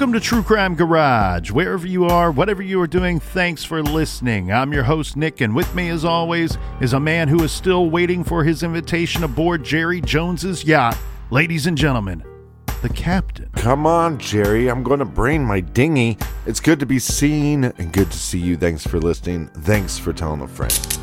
[0.00, 1.50] Welcome to True Crime Garage.
[1.50, 4.50] Wherever you are, whatever you are doing, thanks for listening.
[4.50, 7.90] I'm your host, Nick, and with me, as always, is a man who is still
[7.90, 10.96] waiting for his invitation aboard Jerry Jones's yacht.
[11.30, 12.24] Ladies and gentlemen,
[12.80, 13.50] the captain.
[13.56, 14.70] Come on, Jerry.
[14.70, 16.16] I'm going to bring my dinghy.
[16.46, 18.56] It's good to be seen and good to see you.
[18.56, 19.48] Thanks for listening.
[19.48, 20.99] Thanks for telling a friend.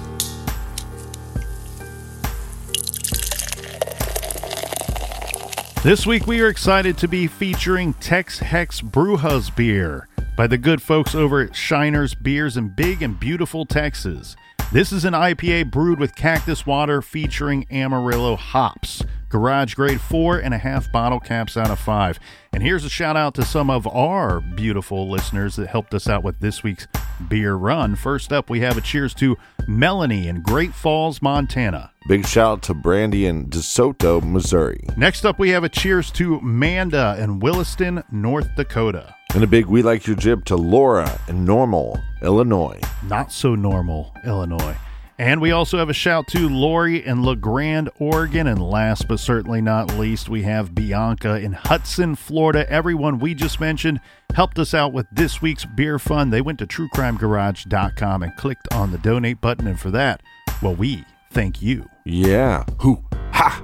[5.88, 10.82] This week, we are excited to be featuring Tex Hex Brewhus beer by the good
[10.82, 14.36] folks over at Shiners Beers in Big and Beautiful, Texas.
[14.74, 19.02] This is an IPA brewed with cactus water featuring Amarillo hops.
[19.30, 22.20] Garage grade four and a half bottle caps out of five.
[22.52, 26.22] And here's a shout out to some of our beautiful listeners that helped us out
[26.22, 26.90] with this week's
[27.30, 27.96] beer run.
[27.96, 31.92] First up, we have a cheers to Melanie in Great Falls, Montana.
[32.08, 34.88] Big shout out to Brandy in DeSoto, Missouri.
[34.96, 39.14] Next up, we have a cheers to Manda in Williston, North Dakota.
[39.34, 42.80] And a big we like your jib to Laura in Normal, Illinois.
[43.04, 44.78] Not so normal, Illinois.
[45.20, 48.46] And we also have a shout to Lori in La Grande, Oregon.
[48.46, 52.70] And last but certainly not least, we have Bianca in Hudson, Florida.
[52.72, 54.00] Everyone we just mentioned
[54.36, 56.32] helped us out with this week's beer fund.
[56.32, 59.66] They went to truecrimegarage.com and clicked on the donate button.
[59.66, 60.22] And for that,
[60.62, 61.90] well, we thank you.
[62.06, 62.64] Yeah.
[62.82, 63.04] Who?
[63.32, 63.64] Ha!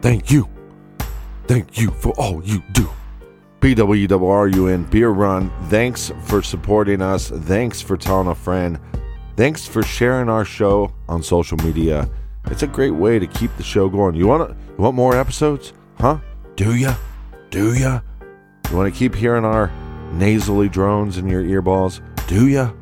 [0.00, 0.48] Thank you.
[1.46, 2.88] Thank you for all you do.
[3.60, 5.52] PWRUN Beer Run.
[5.68, 7.28] Thanks for supporting us.
[7.28, 8.78] Thanks for telling a friend.
[9.40, 12.10] Thanks for sharing our show on social media.
[12.50, 14.14] It's a great way to keep the show going.
[14.14, 15.72] You want you want more episodes?
[15.98, 16.18] Huh?
[16.56, 16.94] Do ya?
[17.48, 18.00] Do ya?
[18.70, 19.72] You want to keep hearing our
[20.12, 22.02] nasally drones in your earballs?
[22.26, 22.72] Do ya?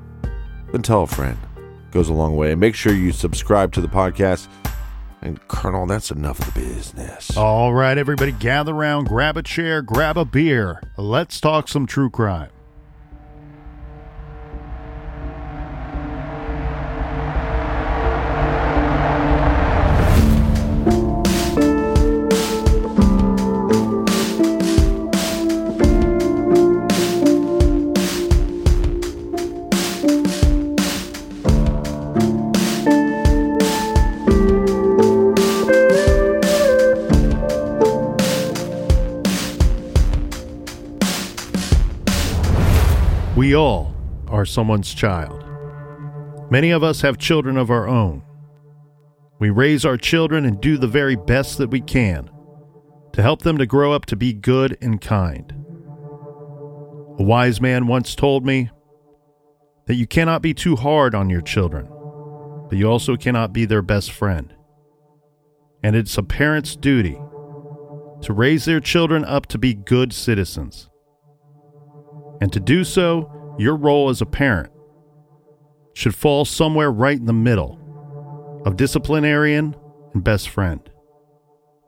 [0.72, 1.38] Then tell a friend.
[1.56, 2.50] It Goes a long way.
[2.50, 4.48] And make sure you subscribe to the podcast.
[5.22, 7.36] And Colonel, that's enough of the business.
[7.36, 10.82] All right, everybody, gather around, grab a chair, grab a beer.
[10.96, 12.50] Let's talk some true crime.
[43.48, 43.94] We all
[44.26, 45.42] are someone's child.
[46.50, 48.22] Many of us have children of our own.
[49.38, 52.28] We raise our children and do the very best that we can
[53.14, 55.50] to help them to grow up to be good and kind.
[57.18, 58.68] A wise man once told me
[59.86, 61.88] that you cannot be too hard on your children,
[62.68, 64.52] but you also cannot be their best friend.
[65.82, 67.18] And it's a parent's duty
[68.20, 70.90] to raise their children up to be good citizens.
[72.42, 74.72] And to do so, your role as a parent
[75.94, 79.74] should fall somewhere right in the middle of disciplinarian
[80.14, 80.88] and best friend.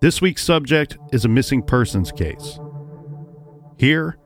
[0.00, 2.58] This week's subject is a missing persons case.
[3.78, 4.18] Here,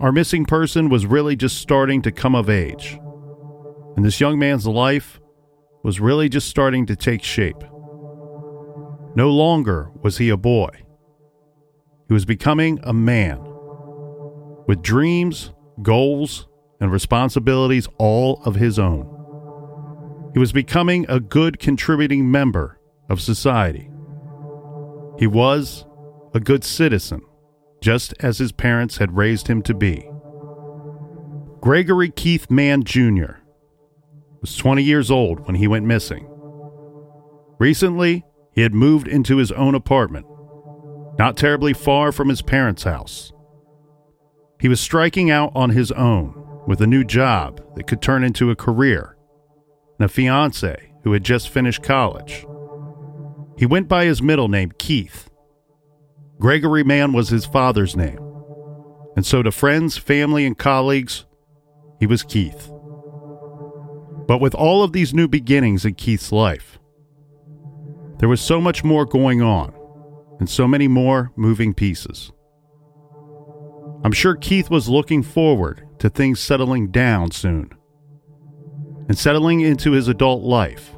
[0.00, 2.98] our missing person was really just starting to come of age.
[3.96, 5.20] and this young man's life
[5.82, 7.62] was really just starting to take shape.
[9.14, 10.70] No longer was he a boy,
[12.08, 13.38] he was becoming a man
[14.66, 15.52] with dreams,
[15.82, 16.48] goals,
[16.80, 19.16] and responsibilities all of his own.
[20.32, 23.90] He was becoming a good contributing member of society.
[25.18, 25.84] He was
[26.32, 27.22] a good citizen,
[27.80, 30.08] just as his parents had raised him to be.
[31.60, 33.34] Gregory Keith Mann Jr.
[34.40, 36.26] was 20 years old when he went missing.
[37.58, 40.24] Recently, he had moved into his own apartment,
[41.18, 43.32] not terribly far from his parents' house.
[44.58, 46.34] He was striking out on his own
[46.66, 49.16] with a new job that could turn into a career
[49.98, 52.46] and a fiance who had just finished college.
[53.56, 55.30] He went by his middle name, Keith.
[56.38, 58.18] Gregory Mann was his father's name,
[59.14, 61.26] and so to friends, family, and colleagues,
[61.98, 62.70] he was Keith.
[64.26, 66.78] But with all of these new beginnings in Keith's life,
[68.18, 69.74] there was so much more going on
[70.38, 72.32] and so many more moving pieces.
[74.02, 77.70] I'm sure Keith was looking forward to things settling down soon
[79.08, 80.96] and settling into his adult life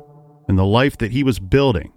[0.49, 1.93] and the life that he was building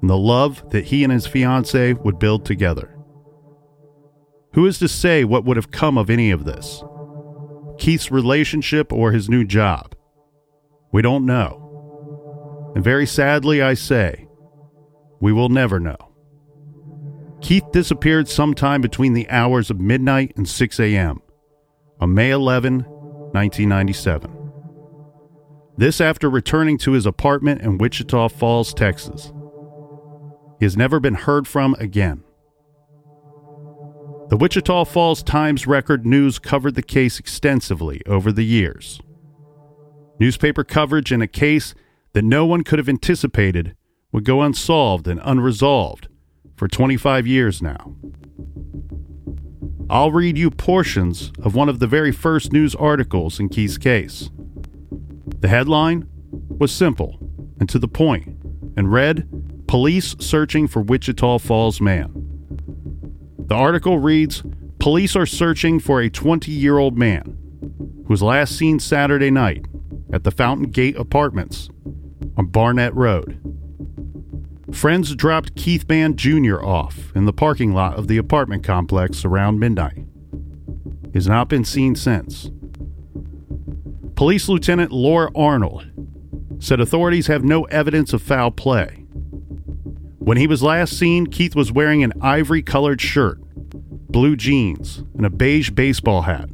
[0.00, 2.96] and the love that he and his fiancee would build together.
[4.54, 6.82] Who is to say what would have come of any of this?
[7.78, 9.94] Keith's relationship or his new job?
[10.92, 12.72] We don't know.
[12.74, 14.26] And very sadly, I say,
[15.20, 15.96] we will never know.
[17.40, 21.22] Keith disappeared sometime between the hours of midnight and 6 a.m.
[22.00, 22.84] on May 11,
[23.32, 24.36] 1997.
[25.76, 29.32] This after returning to his apartment in Wichita Falls, Texas.
[30.58, 32.22] He has never been heard from again.
[34.28, 39.00] The Wichita Falls Times Record News covered the case extensively over the years.
[40.18, 41.74] Newspaper coverage in a case
[42.12, 43.74] that no one could have anticipated
[44.12, 46.08] would go unsolved and unresolved
[46.56, 47.94] for 25 years now.
[49.90, 54.30] I'll read you portions of one of the very first news articles in Keith's case.
[55.40, 57.18] The headline was simple
[57.58, 58.40] and to the point
[58.76, 59.26] and read
[59.66, 62.12] Police Searching for Wichita Falls Man.
[63.36, 64.44] The article reads
[64.78, 67.36] Police are searching for a 20 year old man
[67.80, 69.66] who was last seen Saturday night
[70.12, 71.68] at the Fountain Gate Apartments
[72.36, 73.40] on Barnett Road.
[74.72, 76.62] Friends dropped Keith Mann Jr.
[76.62, 80.04] off in the parking lot of the apartment complex around midnight.
[81.04, 82.50] He has not been seen since.
[84.14, 85.90] Police Lieutenant Laura Arnold
[86.60, 89.04] said authorities have no evidence of foul play.
[90.18, 93.40] When he was last seen, Keith was wearing an ivory colored shirt,
[94.10, 96.48] blue jeans, and a beige baseball hat.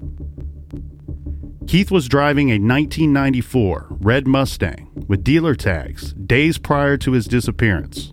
[1.66, 8.12] Keith was driving a 1994 red Mustang with dealer tags days prior to his disappearance.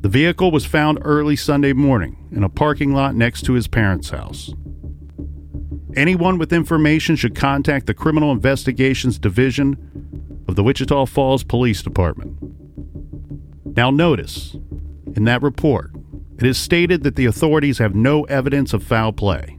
[0.00, 4.08] The vehicle was found early Sunday morning in a parking lot next to his parents'
[4.08, 4.54] house.
[5.94, 9.76] Anyone with information should contact the Criminal Investigations Division
[10.48, 12.38] of the Wichita Falls Police Department.
[13.76, 14.56] Now, notice
[15.14, 15.90] in that report,
[16.38, 19.58] it is stated that the authorities have no evidence of foul play.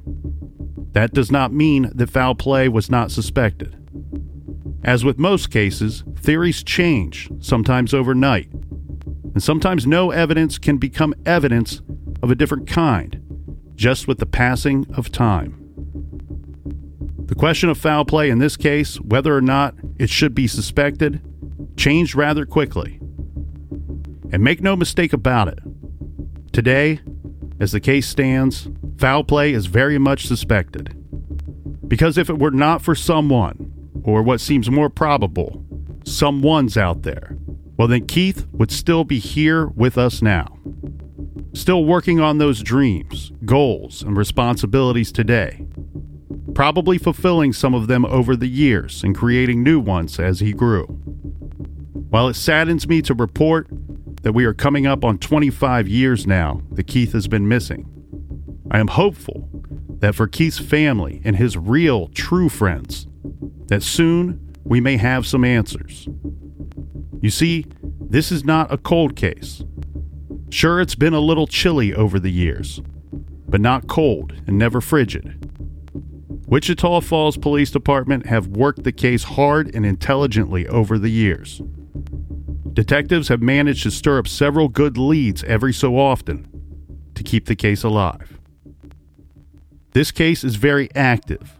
[0.93, 3.77] That does not mean that foul play was not suspected.
[4.83, 8.51] As with most cases, theories change, sometimes overnight,
[9.33, 11.81] and sometimes no evidence can become evidence
[12.21, 13.21] of a different kind,
[13.75, 15.57] just with the passing of time.
[17.25, 21.21] The question of foul play in this case, whether or not it should be suspected,
[21.77, 22.99] changed rather quickly.
[24.33, 25.59] And make no mistake about it,
[26.51, 26.99] today,
[27.59, 28.67] as the case stands,
[29.01, 30.95] foul play is very much suspected.
[31.87, 35.65] Because if it were not for someone, or what seems more probable,
[36.05, 37.35] someone's out there,
[37.77, 40.57] well, then Keith would still be here with us now.
[41.53, 45.65] Still working on those dreams, goals, and responsibilities today
[46.53, 50.85] probably fulfilling some of them over the years and creating new ones as he grew.
[52.09, 53.67] While it saddens me to report
[54.23, 57.87] that we are coming up on 25 years now that Keith has been missing,
[58.71, 59.49] I am hopeful
[59.99, 63.05] that for Keith's family and his real, true friends,
[63.67, 66.07] that soon we may have some answers.
[67.21, 67.65] You see,
[67.99, 69.61] this is not a cold case.
[70.49, 72.81] Sure, it's been a little chilly over the years,
[73.49, 75.37] but not cold and never frigid.
[76.47, 81.61] Wichita Falls Police Department have worked the case hard and intelligently over the years.
[82.71, 86.47] Detectives have managed to stir up several good leads every so often
[87.15, 88.40] to keep the case alive.
[89.93, 91.59] This case is very active,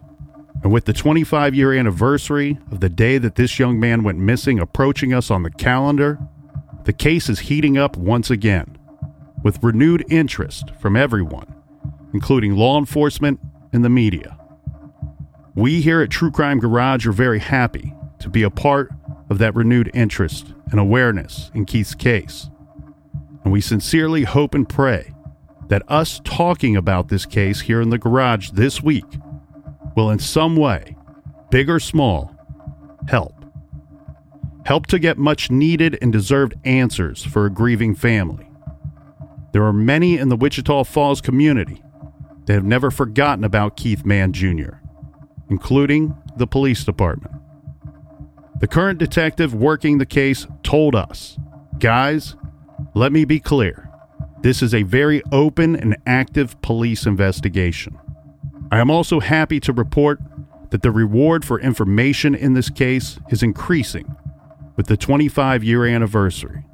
[0.62, 4.58] And with the 25 year anniversary of the day that this young man went missing
[4.58, 6.18] approaching us on the calendar,
[6.84, 8.78] the case is heating up once again,
[9.42, 11.52] with renewed interest from everyone,
[12.14, 13.38] including law enforcement
[13.72, 14.38] and the media.
[15.54, 18.90] We here at True Crime Garage are very happy to be a part
[19.28, 22.48] of that renewed interest and awareness in Keith's case.
[23.44, 25.12] And we sincerely hope and pray
[25.72, 29.06] that us talking about this case here in the garage this week
[29.96, 30.94] will, in some way,
[31.50, 32.30] big or small,
[33.08, 33.42] help.
[34.66, 38.46] Help to get much needed and deserved answers for a grieving family.
[39.52, 41.82] There are many in the Wichita Falls community
[42.44, 44.74] that have never forgotten about Keith Mann Jr.,
[45.48, 47.34] including the police department.
[48.60, 51.38] The current detective working the case told us,
[51.78, 52.36] guys,
[52.92, 53.88] let me be clear.
[54.42, 57.96] This is a very open and active police investigation.
[58.72, 60.20] I am also happy to report
[60.70, 64.16] that the reward for information in this case is increasing
[64.74, 66.64] with the 25 year anniversary.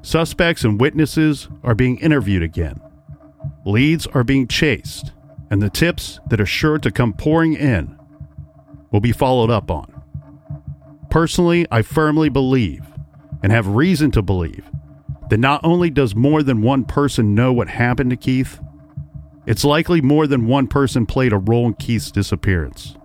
[0.00, 2.80] Suspects and witnesses are being interviewed again.
[3.66, 5.12] Leads are being chased,
[5.50, 7.98] and the tips that are sure to come pouring in
[8.90, 10.02] will be followed up on.
[11.10, 12.86] Personally, I firmly believe,
[13.42, 14.64] and have reason to believe,
[15.30, 18.60] that not only does more than one person know what happened to Keith,
[19.46, 22.96] it's likely more than one person played a role in Keith's disappearance.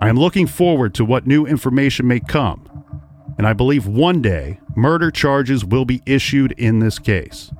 [0.00, 2.68] I am looking forward to what new information may come,
[3.38, 7.50] and I believe one day murder charges will be issued in this case.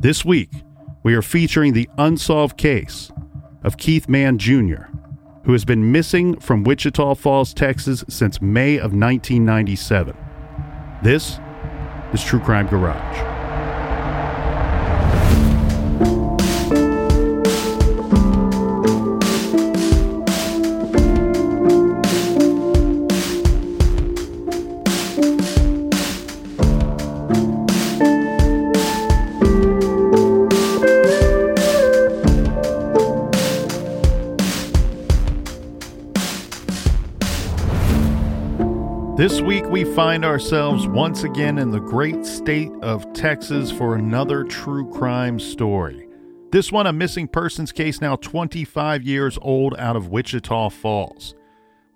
[0.00, 0.50] This week,
[1.02, 3.10] we are featuring the unsolved case
[3.62, 4.84] of Keith Mann Jr.,
[5.44, 10.16] who has been missing from Wichita Falls, Texas since May of 1997.
[11.02, 11.40] This
[12.12, 13.37] is True Crime Garage.
[39.98, 46.06] Find ourselves once again in the great state of Texas for another true crime story.
[46.52, 51.34] This one, a missing persons case now 25 years old out of Wichita Falls.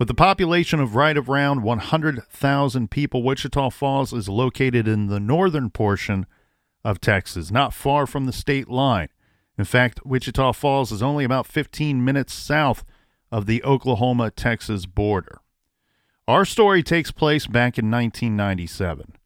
[0.01, 5.71] With a population of right around 100,000 people, Wichita Falls is located in the northern
[5.71, 6.27] portion
[6.85, 9.11] of Texas, not far from the state line.
[9.57, 12.83] In fact, Wichita Falls is only about 15 minutes south
[13.31, 15.42] of the Oklahoma Texas border.
[16.29, 19.17] Our story takes place back in 1997.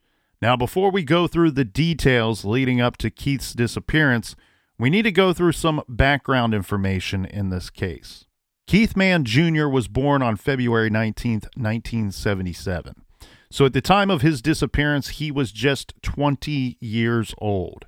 [0.40, 4.34] Now, before we go through the details leading up to Keith's disappearance,
[4.78, 8.24] we need to go through some background information in this case.
[8.66, 9.68] Keith Mann Jr.
[9.68, 12.94] was born on February 19, 1977.
[13.50, 17.86] So at the time of his disappearance, he was just 20 years old.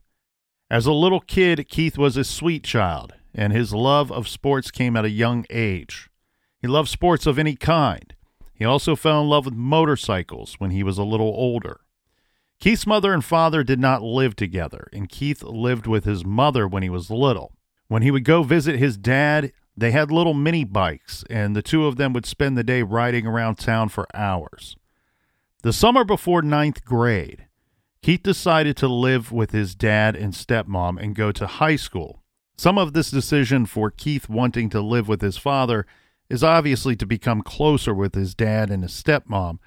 [0.70, 4.96] As a little kid, Keith was a sweet child, and his love of sports came
[4.96, 6.10] at a young age.
[6.60, 8.14] He loved sports of any kind.
[8.58, 11.80] He also fell in love with motorcycles when he was a little older.
[12.58, 16.82] Keith's mother and father did not live together, and Keith lived with his mother when
[16.82, 17.52] he was little.
[17.86, 21.86] When he would go visit his dad, they had little mini bikes, and the two
[21.86, 24.76] of them would spend the day riding around town for hours.
[25.62, 27.46] The summer before ninth grade,
[28.02, 32.24] Keith decided to live with his dad and stepmom and go to high school.
[32.56, 35.86] Some of this decision for Keith wanting to live with his father
[36.28, 39.58] is obviously to become closer with his dad and his stepmom.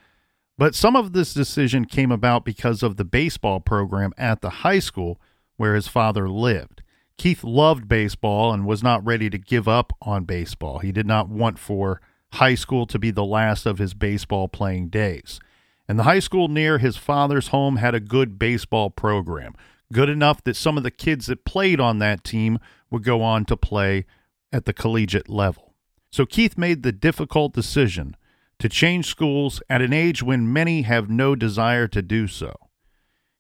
[0.58, 4.80] But some of this decision came about because of the baseball program at the high
[4.80, 5.20] school
[5.58, 6.84] where his father lived.
[7.18, 10.80] Keith loved baseball and was not ready to give up on baseball.
[10.80, 12.02] He did not want for
[12.34, 15.40] high school to be the last of his baseball playing days.
[15.88, 19.54] And the high school near his father's home had a good baseball program,
[19.92, 23.46] good enough that some of the kids that played on that team would go on
[23.46, 24.06] to play
[24.54, 25.71] at the collegiate level.
[26.12, 28.18] So Keith made the difficult decision
[28.60, 32.54] to change schools at an age when many have no desire to do so.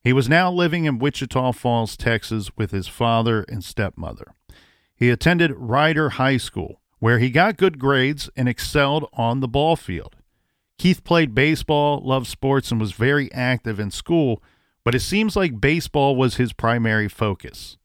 [0.03, 4.33] He was now living in Wichita Falls, Texas, with his father and stepmother.
[4.95, 9.75] He attended Rider High School, where he got good grades and excelled on the ball
[9.75, 10.15] field.
[10.79, 14.41] Keith played baseball, loved sports, and was very active in school,
[14.83, 17.77] but it seems like baseball was his primary focus.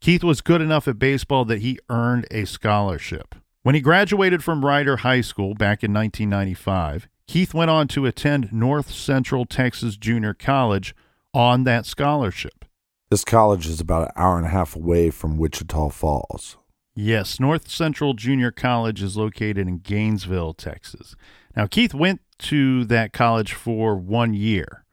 [0.00, 3.34] Keith was good enough at baseball that he earned a scholarship.
[3.62, 8.52] When he graduated from Rider High School back in 1995, Keith went on to attend
[8.52, 10.94] North Central Texas Junior College
[11.34, 12.64] on that scholarship.
[13.10, 16.56] This college is about an hour and a half away from Wichita Falls.
[16.94, 21.16] Yes, North Central Junior College is located in Gainesville, Texas.
[21.56, 24.84] Now, Keith went to that college for one year,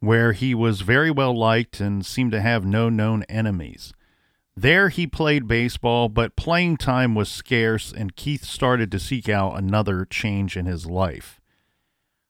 [0.00, 3.92] where he was very well liked and seemed to have no known enemies.
[4.54, 9.58] There, he played baseball, but playing time was scarce, and Keith started to seek out
[9.58, 11.40] another change in his life.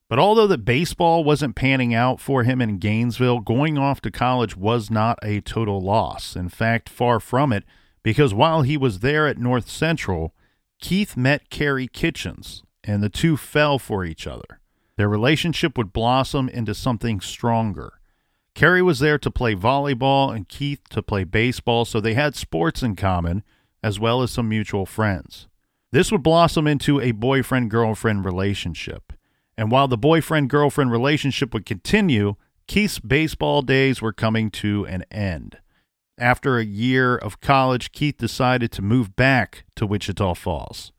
[0.09, 4.55] But although that baseball wasn't panning out for him in Gainesville, going off to college
[4.55, 6.35] was not a total loss.
[6.35, 7.63] In fact, far from it
[8.03, 10.35] because while he was there at North Central,
[10.79, 14.59] Keith met Carrie Kitchens, and the two fell for each other.
[14.97, 17.93] Their relationship would blossom into something stronger.
[18.55, 22.83] Carrie was there to play volleyball and Keith to play baseball, so they had sports
[22.83, 23.43] in common
[23.81, 25.47] as well as some mutual friends.
[25.91, 29.13] This would blossom into a boyfriend girlfriend relationship.
[29.57, 32.35] And while the boyfriend girlfriend relationship would continue,
[32.67, 35.59] Keith's baseball days were coming to an end.
[36.17, 40.91] After a year of college, Keith decided to move back to Wichita Falls.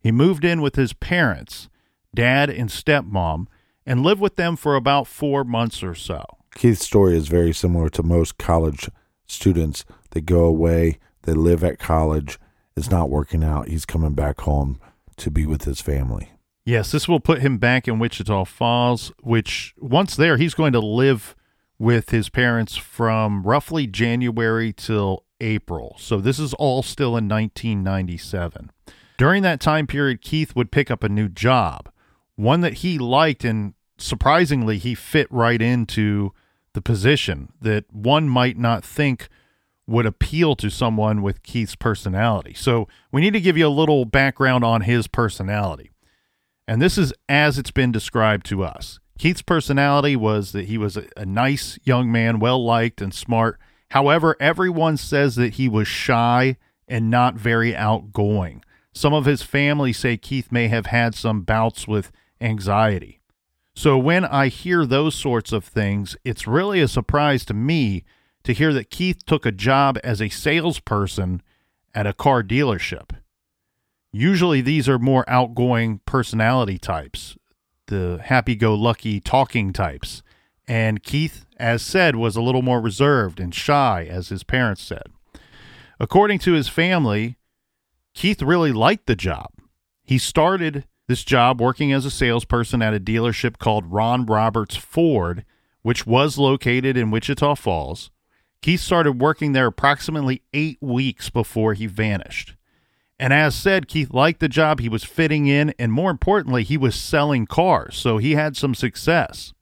[0.00, 1.68] He moved in with his parents,
[2.14, 3.46] dad and stepmom,
[3.86, 6.24] and lived with them for about four months or so.
[6.54, 8.88] Keith's story is very similar to most college
[9.26, 9.84] students.
[10.10, 12.38] They go away, they live at college,
[12.76, 13.68] it's not working out.
[13.68, 14.80] He's coming back home
[15.16, 16.30] to be with his family.
[16.64, 20.80] Yes, this will put him back in Wichita Falls, which once there, he's going to
[20.80, 21.34] live
[21.78, 25.96] with his parents from roughly January till April.
[25.98, 28.70] So this is all still in 1997.
[29.18, 31.90] During that time period, Keith would pick up a new job,
[32.36, 36.32] one that he liked, and surprisingly, he fit right into
[36.74, 39.28] the position that one might not think
[39.86, 42.54] would appeal to someone with Keith's personality.
[42.54, 45.90] So we need to give you a little background on his personality.
[46.68, 49.00] And this is as it's been described to us.
[49.18, 53.58] Keith's personality was that he was a, a nice young man, well liked and smart.
[53.90, 56.56] However, everyone says that he was shy
[56.88, 58.64] and not very outgoing.
[58.94, 63.20] Some of his family say Keith may have had some bouts with anxiety.
[63.74, 68.04] So when I hear those sorts of things, it's really a surprise to me
[68.44, 71.42] to hear that Keith took a job as a salesperson
[71.94, 73.10] at a car dealership.
[74.12, 77.36] Usually these are more outgoing personality types
[77.92, 80.22] the happy go lucky talking types.
[80.66, 85.04] And Keith, as said, was a little more reserved and shy, as his parents said.
[86.00, 87.36] According to his family,
[88.14, 89.50] Keith really liked the job.
[90.02, 95.44] He started this job working as a salesperson at a dealership called Ron Roberts Ford,
[95.82, 98.10] which was located in Wichita Falls.
[98.62, 102.56] Keith started working there approximately eight weeks before he vanished.
[103.20, 104.80] And as said, Keith liked the job.
[104.80, 108.74] He was fitting in, and more importantly, he was selling cars, so he had some
[108.74, 109.52] success.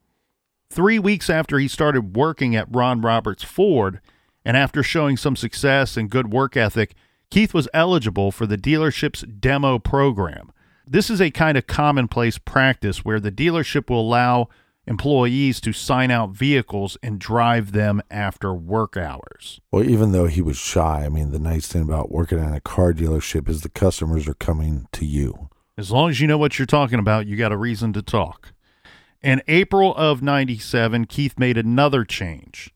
[0.71, 4.01] Three weeks after he started working at Ron Roberts Ford,
[4.45, 6.95] and after showing some success and good work ethic,
[7.29, 10.53] Keith was eligible for the dealership's demo program.
[10.93, 14.49] This is a kind of commonplace practice where the dealership will allow
[14.89, 19.61] employees to sign out vehicles and drive them after work hours.
[19.71, 22.61] Well, even though he was shy, I mean, the nice thing about working at a
[22.61, 25.49] car dealership is the customers are coming to you.
[25.79, 28.53] As long as you know what you're talking about, you got a reason to talk.
[29.23, 32.75] In April of 97, Keith made another change.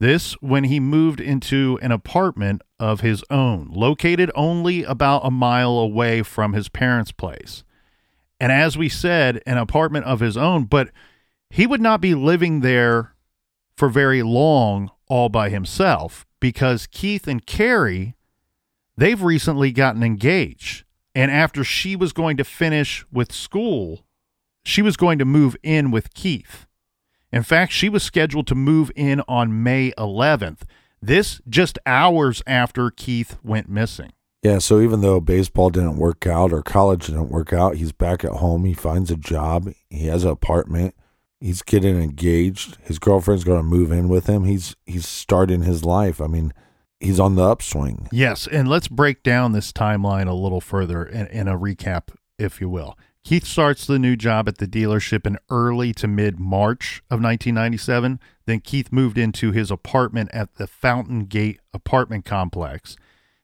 [0.00, 5.78] This when he moved into an apartment of his own, located only about a mile
[5.78, 7.64] away from his parents' place.
[8.38, 10.90] And as we said, an apartment of his own, but
[11.48, 13.14] he would not be living there
[13.74, 18.16] for very long all by himself because Keith and Carrie,
[18.98, 20.84] they've recently gotten engaged.
[21.14, 24.04] And after she was going to finish with school,
[24.62, 26.66] she was going to move in with Keith.
[27.32, 30.64] In fact, she was scheduled to move in on May 11th.
[31.06, 34.12] This just hours after Keith went missing.
[34.42, 38.24] Yeah, so even though baseball didn't work out or college didn't work out, he's back
[38.24, 38.64] at home.
[38.64, 39.70] He finds a job.
[39.90, 40.94] He has an apartment.
[41.40, 42.78] He's getting engaged.
[42.80, 44.44] His girlfriend's going to move in with him.
[44.44, 46.22] He's he's starting his life.
[46.22, 46.54] I mean,
[47.00, 48.08] he's on the upswing.
[48.10, 52.62] Yes, and let's break down this timeline a little further in, in a recap, if
[52.62, 52.96] you will.
[53.24, 58.20] Keith starts the new job at the dealership in early to mid March of 1997.
[58.44, 62.96] Then Keith moved into his apartment at the Fountain Gate apartment complex.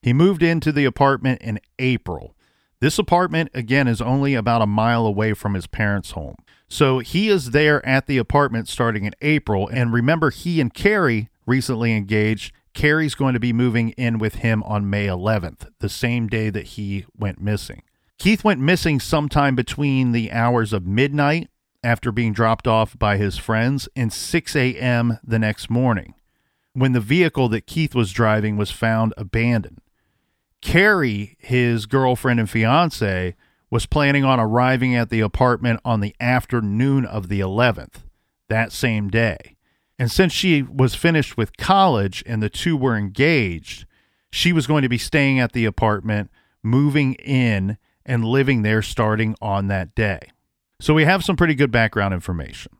[0.02, 2.36] He moved into the apartment in April.
[2.80, 6.36] This apartment, again, is only about a mile away from his parents' home.
[6.68, 9.66] So he is there at the apartment starting in April.
[9.68, 12.54] And remember, he and Carrie recently engaged.
[12.74, 16.66] Carrie's going to be moving in with him on May 11th, the same day that
[16.66, 17.82] he went missing.
[18.20, 21.48] Keith went missing sometime between the hours of midnight
[21.82, 25.18] after being dropped off by his friends and 6 a.m.
[25.24, 26.12] the next morning
[26.74, 29.80] when the vehicle that Keith was driving was found abandoned.
[30.60, 33.34] Carrie, his girlfriend and fiance,
[33.70, 38.02] was planning on arriving at the apartment on the afternoon of the 11th,
[38.50, 39.56] that same day.
[39.98, 43.86] And since she was finished with college and the two were engaged,
[44.30, 46.30] she was going to be staying at the apartment,
[46.62, 47.78] moving in,
[48.10, 50.18] and living there starting on that day.
[50.80, 52.72] So we have some pretty good background information.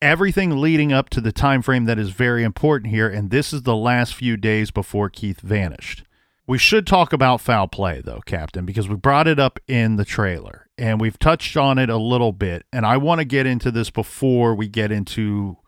[0.00, 3.64] Everything leading up to the time frame that is very important here, and this is
[3.64, 6.04] the last few days before Keith vanished.
[6.46, 10.06] We should talk about foul play, though, Captain, because we brought it up in the
[10.06, 12.64] trailer and we've touched on it a little bit.
[12.72, 15.58] And I want to get into this before we get into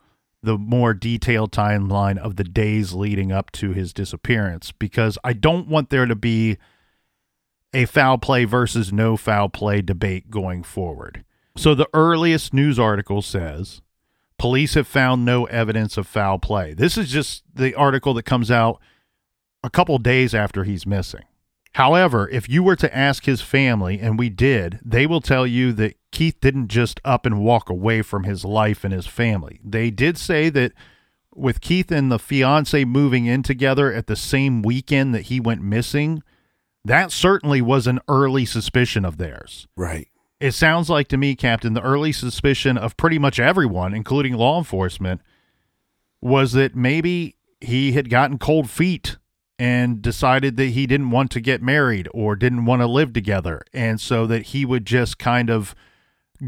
[0.41, 5.67] the more detailed timeline of the days leading up to his disappearance, because I don't
[5.67, 6.57] want there to be
[7.73, 11.23] a foul play versus no foul play debate going forward.
[11.55, 13.81] So the earliest news article says
[14.37, 16.73] police have found no evidence of foul play.
[16.73, 18.79] This is just the article that comes out
[19.63, 21.23] a couple days after he's missing.
[21.75, 25.73] However, if you were to ask his family, and we did, they will tell you
[25.73, 29.59] that Keith didn't just up and walk away from his life and his family.
[29.63, 30.73] They did say that
[31.33, 35.63] with Keith and the fiance moving in together at the same weekend that he went
[35.63, 36.21] missing,
[36.85, 39.67] that certainly was an early suspicion of theirs.
[39.77, 40.07] Right.
[40.39, 44.57] It sounds like to me, Captain, the early suspicion of pretty much everyone, including law
[44.57, 45.21] enforcement,
[46.21, 49.17] was that maybe he had gotten cold feet
[49.57, 53.61] and decided that he didn't want to get married or didn't want to live together.
[53.71, 55.73] And so that he would just kind of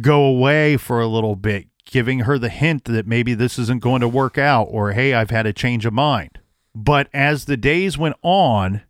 [0.02, 4.02] go away for a little bit, giving her the hint that maybe this isn't going
[4.02, 6.40] to work out or, hey, I've had a change of mind.
[6.74, 8.82] But as the days went on,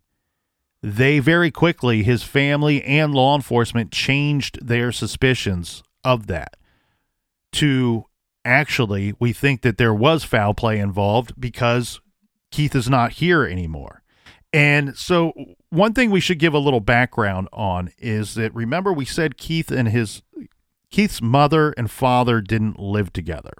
[0.82, 6.56] they very quickly, his family and law enforcement changed their suspicions of that
[7.52, 8.04] to
[8.44, 12.00] actually, we think that there was foul play involved because
[12.50, 14.02] Keith is not here anymore.
[14.52, 15.32] And so,
[15.70, 19.70] one thing we should give a little background on is that remember we said Keith
[19.70, 20.22] and his
[20.90, 23.52] Keith's mother and father didn't live together.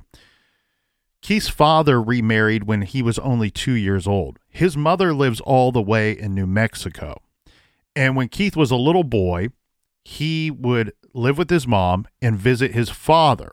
[1.22, 4.38] Keith's father remarried when he was only two years old.
[4.48, 7.20] His mother lives all the way in New Mexico.
[7.94, 9.48] And when Keith was a little boy,
[10.04, 13.52] he would live with his mom and visit his father.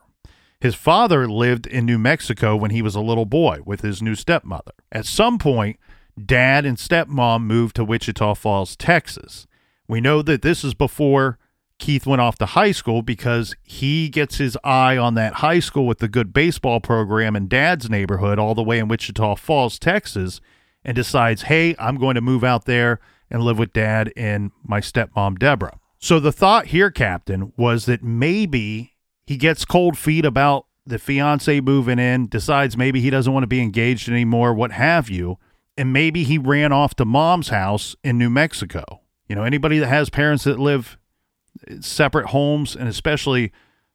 [0.60, 4.16] His father lived in New Mexico when he was a little boy with his new
[4.16, 4.74] stepmother.
[4.92, 5.78] At some point,
[6.24, 9.48] dad and stepmom moved to Wichita Falls, Texas.
[9.88, 11.38] We know that this is before
[11.80, 15.86] Keith went off to high school because he gets his eye on that high school
[15.86, 20.40] with the good baseball program in dad's neighborhood all the way in Wichita Falls, Texas,
[20.86, 24.80] and decides, hey, I'm going to move out there and live with dad and my
[24.80, 25.80] stepmom, Deborah.
[26.00, 28.94] So the thought here, Captain, was that maybe
[29.26, 33.48] he gets cold feet about the fiance moving in, decides maybe he doesn't want to
[33.48, 35.38] be engaged anymore, what have you
[35.78, 39.02] and maybe he ran off to mom's house in New Mexico.
[39.28, 40.98] You know, anybody that has parents that live
[41.82, 43.52] separate homes and especially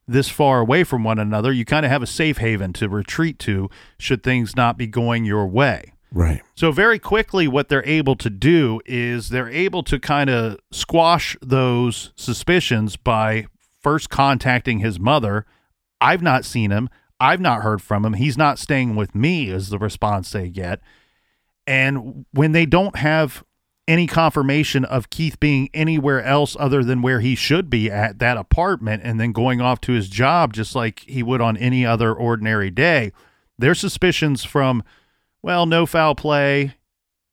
[0.07, 3.38] this far away from one another, you kind of have a safe haven to retreat
[3.40, 3.68] to
[3.99, 5.92] should things not be going your way.
[6.11, 6.42] Right.
[6.55, 11.37] So, very quickly, what they're able to do is they're able to kind of squash
[11.42, 13.47] those suspicions by
[13.81, 15.44] first contacting his mother.
[16.01, 16.88] I've not seen him.
[17.21, 18.14] I've not heard from him.
[18.14, 20.81] He's not staying with me, is the response they get.
[21.66, 23.44] And when they don't have
[23.88, 28.37] any confirmation of Keith being anywhere else other than where he should be at that
[28.37, 32.14] apartment and then going off to his job just like he would on any other
[32.14, 33.11] ordinary day,
[33.59, 34.85] their suspicions from,
[35.42, 36.74] well, no foul play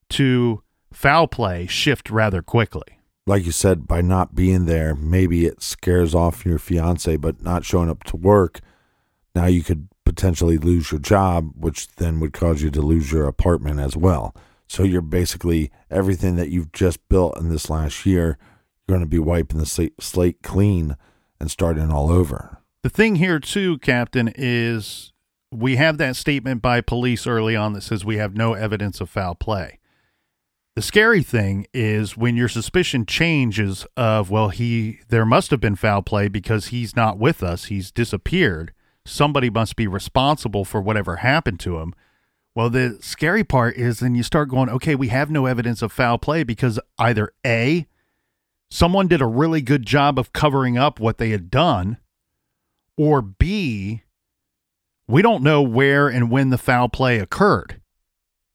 [0.09, 0.63] to
[0.93, 2.99] foul play shift rather quickly.
[3.27, 7.65] Like you said, by not being there, maybe it scares off your fiance, but not
[7.65, 8.61] showing up to work.
[9.33, 13.27] Now you could potentially lose your job, which then would cause you to lose your
[13.27, 14.33] apartment as well.
[14.67, 18.37] So you're basically everything that you've just built in this last year,
[18.87, 20.95] you're going to be wiping the slate clean
[21.39, 22.57] and starting all over.
[22.83, 25.11] The thing here, too, Captain, is
[25.51, 29.09] we have that statement by police early on that says we have no evidence of
[29.09, 29.79] foul play.
[30.75, 35.77] The scary thing is when your suspicion changes of, well, he there must have been
[35.77, 38.73] foul play because he's not with us, he's disappeared
[39.05, 41.93] somebody must be responsible for whatever happened to him.
[42.55, 45.91] Well, the scary part is then you start going, okay, we have no evidence of
[45.91, 47.85] foul play because either A,
[48.71, 51.97] someone did a really good job of covering up what they had done,
[52.97, 54.03] or B,
[55.05, 57.81] we don't know where and when the foul play occurred.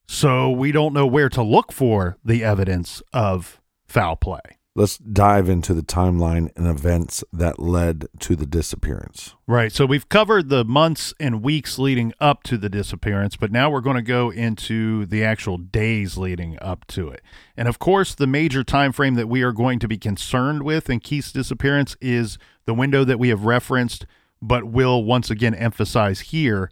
[0.08, 4.40] So we don't know where to look for the evidence of foul play.
[4.76, 9.34] Let's dive into the timeline and events that led to the disappearance.
[9.46, 9.72] Right.
[9.72, 13.80] So we've covered the months and weeks leading up to the disappearance, but now we're
[13.80, 17.22] going to go into the actual days leading up to it.
[17.56, 20.88] And of course, the major time frame that we are going to be concerned with
[20.88, 24.06] in Keith's disappearance is the window that we have referenced,
[24.40, 26.70] but will once again emphasize here.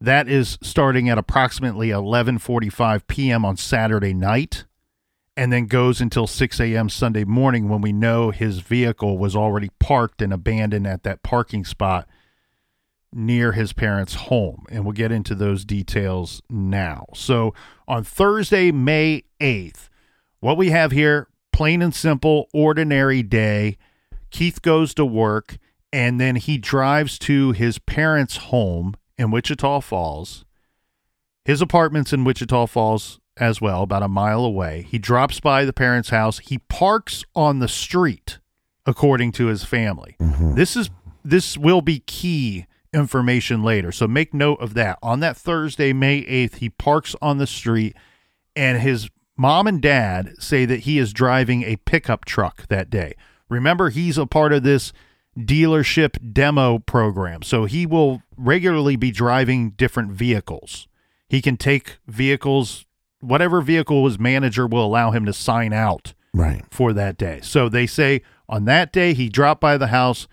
[0.00, 3.44] That is starting at approximately 11:45 p.m.
[3.44, 4.64] on Saturday night
[5.36, 6.88] and then goes until 6 a.m.
[6.88, 11.64] Sunday morning when we know his vehicle was already parked and abandoned at that parking
[11.64, 12.06] spot
[13.14, 14.64] near his parents' home.
[14.70, 17.06] And we'll get into those details now.
[17.14, 17.54] So
[17.88, 19.88] on Thursday, May 8th,
[20.40, 23.76] what we have here, plain and simple, ordinary day.
[24.30, 25.58] Keith goes to work
[25.92, 30.44] and then he drives to his parents' home in Wichita Falls.
[31.44, 34.86] His apartment's in Wichita Falls as well, about a mile away.
[34.88, 36.38] He drops by the parents' house.
[36.38, 38.38] He parks on the street,
[38.86, 40.16] according to his family.
[40.20, 40.54] Mm-hmm.
[40.54, 40.90] This is
[41.24, 43.92] this will be key information later.
[43.92, 44.98] So make note of that.
[45.02, 47.96] On that Thursday, May 8th, he parks on the street
[48.54, 53.14] and his mom and dad say that he is driving a pickup truck that day.
[53.48, 54.92] Remember, he's a part of this
[55.38, 57.42] dealership demo program.
[57.42, 60.88] So he will regularly be driving different vehicles.
[61.28, 62.84] He can take vehicles
[63.22, 66.62] whatever vehicle his manager will allow him to sign out Right.
[66.70, 67.40] for that day.
[67.42, 70.26] So they say on that day he dropped by the house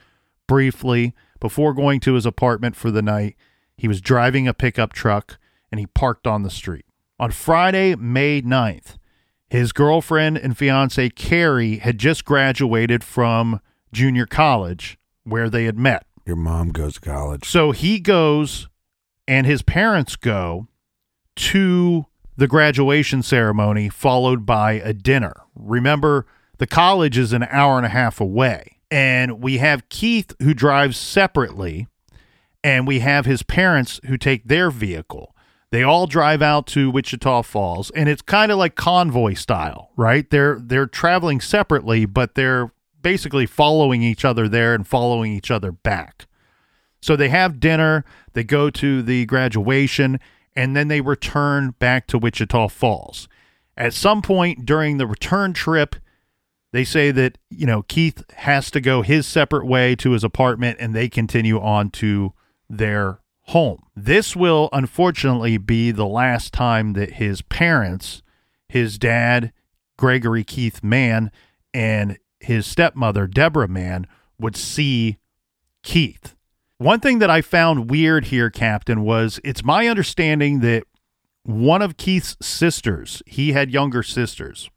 [0.48, 3.36] briefly before going to his apartment for the night.
[3.78, 5.38] He was driving a pickup truck
[5.72, 6.86] and he parked on the street.
[7.20, 8.98] On Friday, May 9th,
[9.50, 16.06] his girlfriend and fiance Carrie had just graduated from junior college where they had met.
[16.26, 17.46] Your mom goes to college.
[17.46, 18.68] So he goes
[19.28, 20.68] and his parents go
[21.36, 22.06] to
[22.40, 25.34] the graduation ceremony, followed by a dinner.
[25.56, 26.26] Remember,
[26.58, 28.78] the college is an hour and a half away.
[28.90, 31.88] And we have Keith who drives separately,
[32.64, 35.36] and we have his parents who take their vehicle.
[35.72, 40.28] They all drive out to Wichita Falls, and it's kind of like convoy style, right?
[40.30, 42.72] They're they're traveling separately, but they're
[43.02, 46.26] basically following each other there and following each other back.
[47.02, 50.20] So they have dinner, they go to the graduation,
[50.60, 53.30] and then they return back to Wichita Falls.
[53.78, 55.96] At some point during the return trip,
[56.74, 60.76] they say that, you know, Keith has to go his separate way to his apartment
[60.82, 62.34] and they continue on to
[62.70, 63.84] their home.
[63.96, 68.22] This will unfortunately be the last time that his parents,
[68.68, 69.54] his dad,
[69.98, 71.32] Gregory Keith Mann,
[71.74, 75.20] and his stepmother, Deborah Mann, would see
[75.84, 76.36] Keith.
[76.80, 80.86] One thing that I found weird here, Captain, was it's my understanding that
[81.44, 84.70] one of Keith's sisters, he had younger sisters.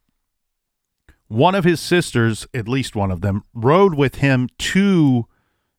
[1.29, 5.29] One of his sisters, at least one of them, rode with him to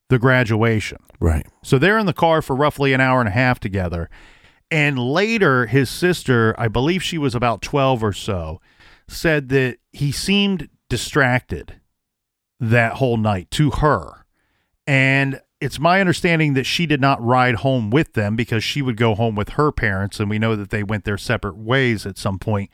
[0.08, 1.00] the graduation.
[1.20, 1.46] Right.
[1.62, 4.10] So they're in the car for roughly an hour and a half together.
[4.72, 8.62] And later, his sister, I believe she was about 12 or so,
[9.10, 11.82] said that he seemed distracted
[12.62, 14.26] that whole night to her.
[14.88, 18.98] And it's my understanding that she did not ride home with them because she would
[18.98, 20.20] go home with her parents.
[20.20, 22.70] And we know that they went their separate ways at some point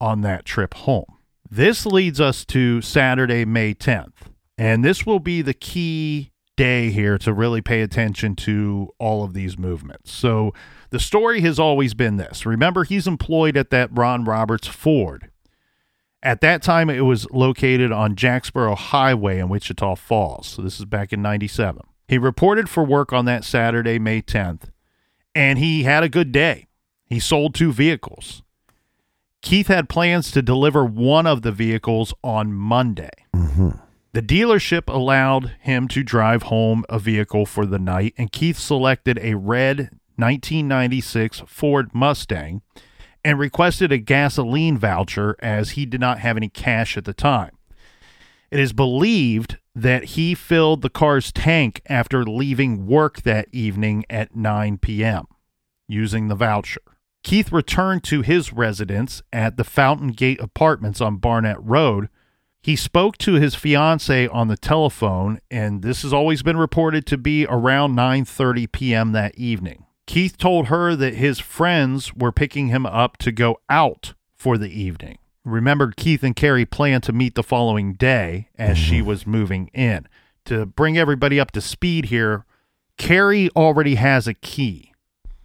[0.00, 1.18] on that trip home.
[1.50, 4.14] This leads us to Saturday, May 10th.
[4.56, 9.34] And this will be the key day here to really pay attention to all of
[9.34, 10.10] these movements.
[10.10, 10.54] So
[10.88, 12.46] the story has always been this.
[12.46, 15.30] Remember, he's employed at that Ron Roberts Ford.
[16.22, 20.46] At that time, it was located on Jacksboro Highway in Wichita Falls.
[20.46, 21.82] So this is back in 97.
[22.12, 24.64] He reported for work on that Saturday, May 10th,
[25.34, 26.66] and he had a good day.
[27.06, 28.42] He sold two vehicles.
[29.40, 33.08] Keith had plans to deliver one of the vehicles on Monday.
[33.34, 33.70] Mm-hmm.
[34.12, 39.18] The dealership allowed him to drive home a vehicle for the night, and Keith selected
[39.22, 42.60] a red 1996 Ford Mustang
[43.24, 47.56] and requested a gasoline voucher as he did not have any cash at the time.
[48.52, 54.36] It is believed that he filled the car's tank after leaving work that evening at
[54.36, 55.24] 9 p.m.
[55.88, 56.82] using the voucher.
[57.22, 62.10] Keith returned to his residence at the Fountain Gate Apartments on Barnett Road.
[62.62, 67.16] He spoke to his fiancee on the telephone, and this has always been reported to
[67.16, 69.12] be around 9:30 p.m.
[69.12, 69.86] that evening.
[70.06, 74.68] Keith told her that his friends were picking him up to go out for the
[74.68, 75.16] evening.
[75.44, 79.08] Remember, Keith and Carrie planned to meet the following day as she mm-hmm.
[79.08, 80.06] was moving in.
[80.46, 82.44] To bring everybody up to speed here,
[82.96, 84.92] Carrie already has a key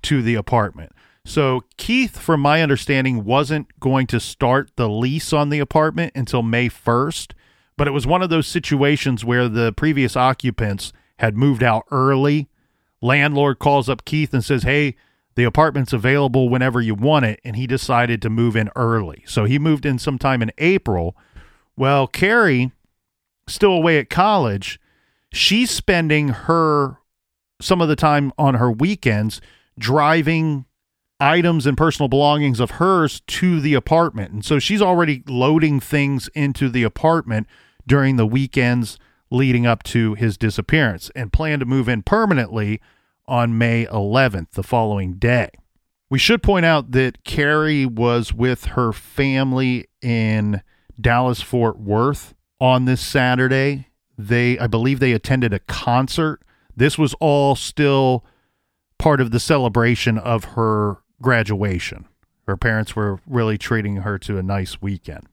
[0.04, 0.92] to the apartment.
[1.26, 6.42] So Keith, from my understanding, wasn't going to start the lease on the apartment until
[6.42, 7.34] May 1st.
[7.76, 12.48] But it was one of those situations where the previous occupants had moved out early.
[13.02, 14.96] Landlord calls up Keith and says, Hey,
[15.38, 17.40] the apartment's available whenever you want it.
[17.46, 19.24] And he decided to move in early.
[19.28, 21.16] So he moved in sometime in April.
[21.78, 22.72] Well, Carrie,
[23.48, 24.80] still away at college,
[25.32, 26.98] she's spending her
[27.62, 29.40] some of the time on her weekends
[29.78, 30.66] driving
[31.20, 34.32] items and personal belongings of hers to the apartment.
[34.32, 37.46] And so she's already loading things into the apartment
[37.86, 38.98] during the weekends
[39.30, 42.82] leading up to his disappearance and plan to move in permanently
[43.28, 45.50] on May 11th, the following day.
[46.10, 50.62] We should point out that Carrie was with her family in
[51.00, 53.88] Dallas Fort Worth on this Saturday.
[54.18, 56.42] They I believe they attended a concert.
[56.76, 58.24] This was all still
[58.98, 62.06] part of the celebration of her graduation.
[62.48, 65.28] Her parents were really treating her to a nice weekend.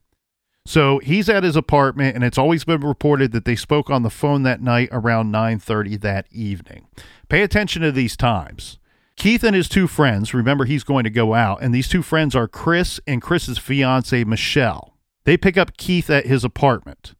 [0.65, 4.09] So he's at his apartment, and it's always been reported that they spoke on the
[4.09, 6.87] phone that night around 9:30 that evening.
[7.29, 8.79] Pay attention to these times.
[9.15, 12.35] Keith and his two friends, remember he's going to go out, and these two friends
[12.35, 14.97] are Chris and Chris's fiance Michelle.
[15.23, 17.15] They pick up Keith at his apartment.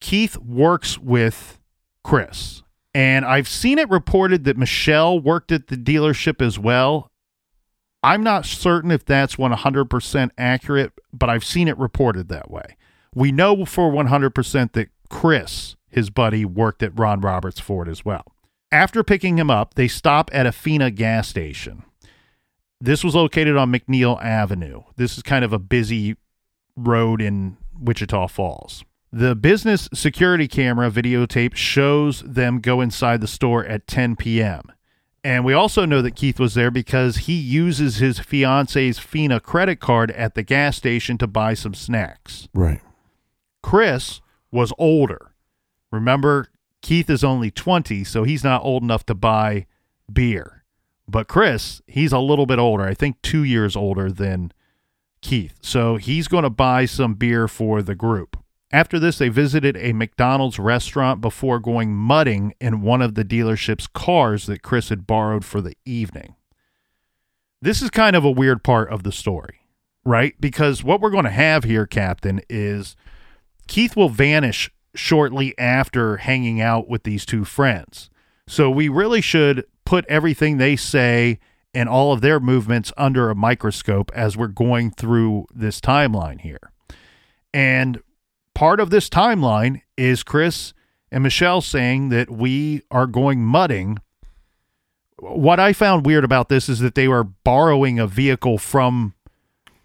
[0.00, 1.58] Keith works with
[2.04, 2.62] Chris,
[2.94, 7.09] and I've seen it reported that Michelle worked at the dealership as well.
[8.02, 12.76] I'm not certain if that's 100% accurate, but I've seen it reported that way.
[13.14, 18.24] We know for 100% that Chris, his buddy, worked at Ron Roberts Ford as well.
[18.72, 21.84] After picking him up, they stop at a Fina gas station.
[22.80, 24.82] This was located on McNiel Avenue.
[24.96, 26.16] This is kind of a busy
[26.76, 28.84] road in Wichita Falls.
[29.12, 34.72] The business security camera videotape shows them go inside the store at 10 p.m.
[35.22, 39.78] And we also know that Keith was there because he uses his fiance's Fina credit
[39.78, 42.48] card at the gas station to buy some snacks.
[42.54, 42.80] Right.
[43.62, 45.34] Chris was older.
[45.92, 46.48] Remember,
[46.80, 49.66] Keith is only 20, so he's not old enough to buy
[50.10, 50.64] beer.
[51.06, 52.84] But Chris, he's a little bit older.
[52.84, 54.52] I think two years older than
[55.20, 55.56] Keith.
[55.60, 58.38] So he's going to buy some beer for the group.
[58.72, 63.88] After this, they visited a McDonald's restaurant before going mudding in one of the dealership's
[63.88, 66.36] cars that Chris had borrowed for the evening.
[67.60, 69.60] This is kind of a weird part of the story,
[70.04, 70.34] right?
[70.40, 72.94] Because what we're going to have here, Captain, is
[73.66, 78.08] Keith will vanish shortly after hanging out with these two friends.
[78.46, 81.38] So we really should put everything they say
[81.74, 86.72] and all of their movements under a microscope as we're going through this timeline here.
[87.52, 88.00] And
[88.60, 90.74] part of this timeline is Chris
[91.10, 93.96] and Michelle saying that we are going mudding.
[95.18, 99.14] What I found weird about this is that they were borrowing a vehicle from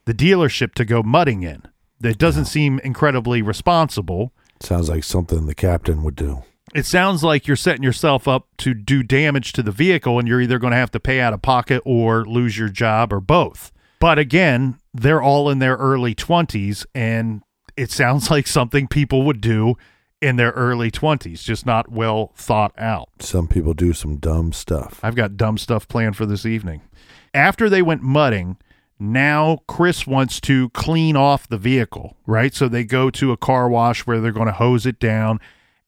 [0.03, 1.63] the dealership to go mudding in.
[2.01, 4.33] That doesn't seem incredibly responsible.
[4.59, 6.43] Sounds like something the captain would do.
[6.73, 10.41] It sounds like you're setting yourself up to do damage to the vehicle and you're
[10.41, 13.71] either going to have to pay out of pocket or lose your job or both.
[14.01, 17.41] But again, they're all in their early 20s and
[17.77, 19.75] it sounds like something people would do
[20.21, 23.09] in their early 20s, just not well thought out.
[23.19, 24.99] Some people do some dumb stuff.
[25.03, 26.81] I've got dumb stuff planned for this evening.
[27.33, 28.57] After they went mudding,
[28.97, 32.53] now Chris wants to clean off the vehicle, right?
[32.53, 35.39] So they go to a car wash where they're going to hose it down.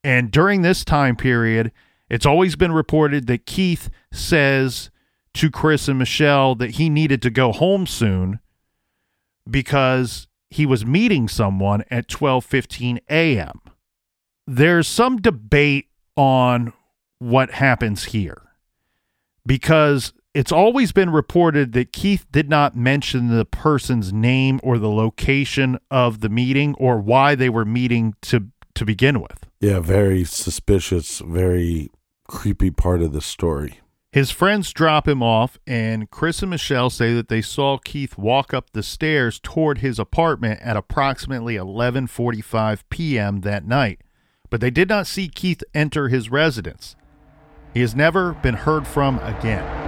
[0.03, 1.71] And during this time period,
[2.09, 4.89] it's always been reported that Keith says
[5.35, 8.39] to Chris and Michelle that he needed to go home soon
[9.49, 13.61] because he was meeting someone at 12:15 a.m.
[14.45, 16.73] There's some debate on
[17.19, 18.41] what happens here
[19.45, 24.89] because it's always been reported that Keith did not mention the person's name or the
[24.89, 29.45] location of the meeting or why they were meeting to to begin with.
[29.59, 31.89] Yeah, very suspicious, very
[32.27, 33.79] creepy part of the story.
[34.11, 38.53] His friends drop him off, and Chris and Michelle say that they saw Keith walk
[38.53, 43.41] up the stairs toward his apartment at approximately 11:45 p.m.
[43.41, 43.99] that night,
[44.49, 46.95] but they did not see Keith enter his residence.
[47.73, 49.87] He has never been heard from again.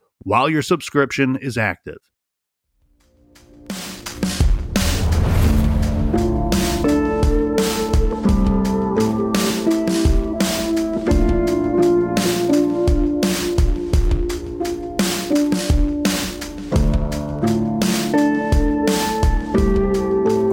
[0.23, 1.97] while your subscription is active.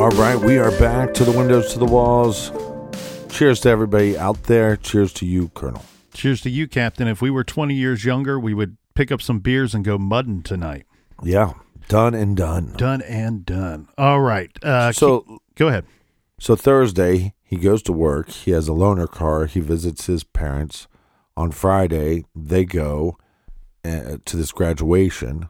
[0.00, 2.50] All right, we are back to the windows to the walls.
[3.28, 4.76] Cheers to everybody out there.
[4.76, 5.84] Cheers to you, Colonel.
[6.14, 7.06] Cheers to you, Captain.
[7.06, 10.42] If we were 20 years younger, we would pick up some beers and go mudding
[10.42, 10.84] tonight.
[11.22, 11.52] Yeah,
[11.88, 12.72] done and done.
[12.76, 13.86] Done and done.
[13.96, 14.50] All right.
[14.60, 15.86] Uh, So, keep- go ahead.
[16.40, 18.28] so Thursday he goes to work.
[18.28, 19.46] He has a loaner car.
[19.46, 20.88] He visits his parents.
[21.36, 23.16] On Friday they go
[23.84, 25.48] uh, to this graduation,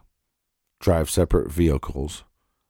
[0.79, 2.23] drive separate vehicles.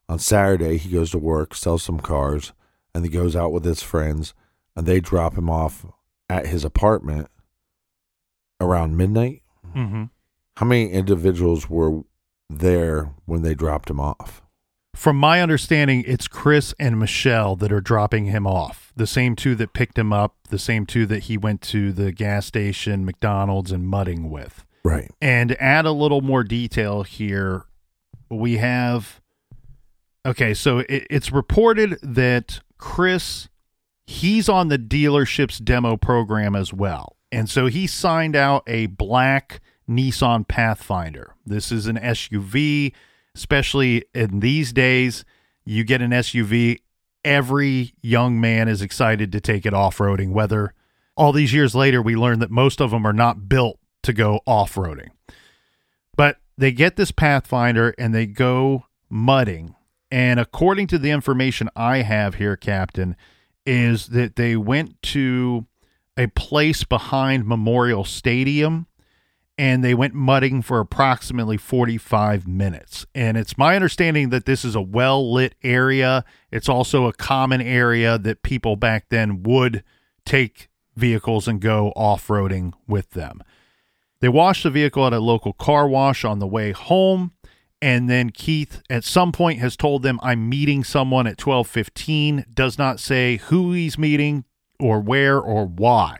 [0.07, 2.53] On Saturday he goes to work, sells some cars,
[2.95, 4.33] and he goes out with his friends,
[4.77, 5.85] and they drop him off
[6.29, 7.27] at his apartment
[8.61, 9.41] around midnight.
[9.75, 10.05] Mm-hmm.
[10.59, 12.01] How many individuals were
[12.49, 14.41] there when they dropped him off?
[14.93, 18.91] From my understanding, it's Chris and Michelle that are dropping him off.
[18.93, 22.11] The same two that picked him up, the same two that he went to the
[22.11, 24.65] gas station, McDonald's, and mudding with.
[24.83, 25.09] Right.
[25.21, 27.63] And add a little more detail here,
[28.29, 29.21] we have.
[30.25, 33.47] Okay, so it, it's reported that Chris,
[34.05, 37.15] he's on the dealership's demo program as well.
[37.31, 41.35] And so he signed out a black Nissan Pathfinder.
[41.45, 42.93] This is an SUV,
[43.35, 45.25] especially in these days.
[45.65, 46.79] You get an SUV,
[47.25, 50.73] every young man is excited to take it off roading, whether
[51.17, 54.39] all these years later we learn that most of them are not built to go
[54.45, 55.09] off roading.
[56.15, 59.75] But they get this Pathfinder and they go mudding.
[60.11, 63.15] And according to the information I have here, Captain,
[63.65, 65.65] is that they went to
[66.17, 68.87] a place behind Memorial Stadium
[69.59, 73.05] and they went mudding for approximately 45 minutes.
[73.13, 76.23] And it's my understanding that this is a well lit area.
[76.49, 79.83] It's also a common area that people back then would
[80.25, 83.43] take vehicles and go off roading with them.
[84.21, 87.33] They washed the vehicle at a local car wash on the way home.
[87.81, 92.77] And then Keith at some point has told them I'm meeting someone at 12:15, does
[92.77, 94.45] not say who he's meeting
[94.79, 96.19] or where or why.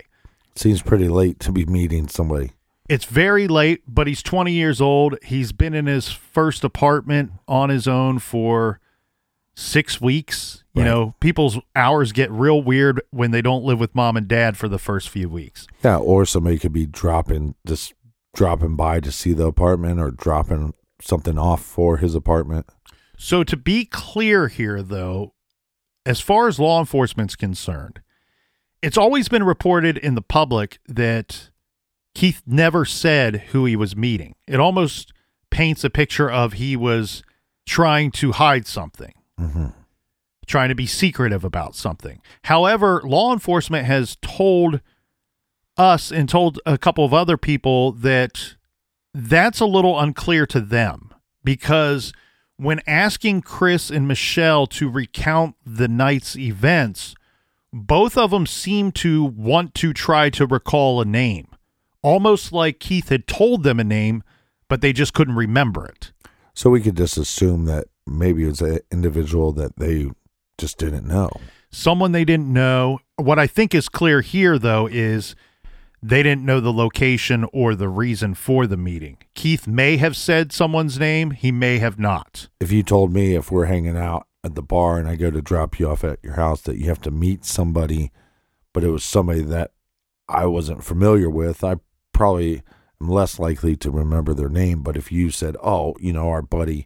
[0.56, 2.52] Seems pretty late to be meeting somebody.
[2.90, 5.16] It's very late, but he's 20 years old.
[5.24, 8.80] He's been in his first apartment on his own for
[9.56, 10.64] 6 weeks.
[10.74, 14.56] You know, people's hours get real weird when they don't live with mom and dad
[14.56, 15.68] for the first few weeks.
[15.84, 17.94] Yeah, or somebody could be dropping just
[18.34, 22.66] dropping by to see the apartment or dropping something off for his apartment.
[23.18, 25.34] So to be clear here though,
[26.06, 28.00] as far as law enforcement's concerned,
[28.82, 31.50] it's always been reported in the public that
[32.16, 34.36] Keith never said who he was meeting.
[34.48, 35.14] It almost
[35.50, 37.24] paints a picture of he was
[37.66, 39.68] trying to hide something, hmm
[40.50, 42.20] trying to be secretive about something.
[42.46, 44.82] However, law enforcement has told
[45.78, 48.56] us and told a couple of other people that
[49.14, 52.12] that's a little unclear to them because
[52.58, 57.14] when asking Chris and Michelle to recount the night's events,
[57.72, 61.48] both of them seem to want to try to recall a name,
[62.02, 64.24] almost like Keith had told them a name,
[64.68, 66.12] but they just couldn't remember it.
[66.54, 70.10] So we could just assume that maybe it was an individual that they
[70.58, 71.30] just didn't know.
[71.72, 73.00] Someone they didn't know.
[73.16, 75.36] What I think is clear here, though, is
[76.02, 79.18] they didn't know the location or the reason for the meeting.
[79.36, 82.50] Keith may have said someone's name, he may have not.
[82.60, 85.42] If you told me if we're hanging out at the bar and I go to
[85.42, 88.12] drop you off at your house that you have to meet somebody,
[88.74, 89.72] but it was somebody that
[90.28, 91.76] I wasn't familiar with, I
[92.20, 92.62] probably
[93.02, 94.82] am less likely to remember their name.
[94.84, 96.86] But if you said, "Oh, you know, our buddy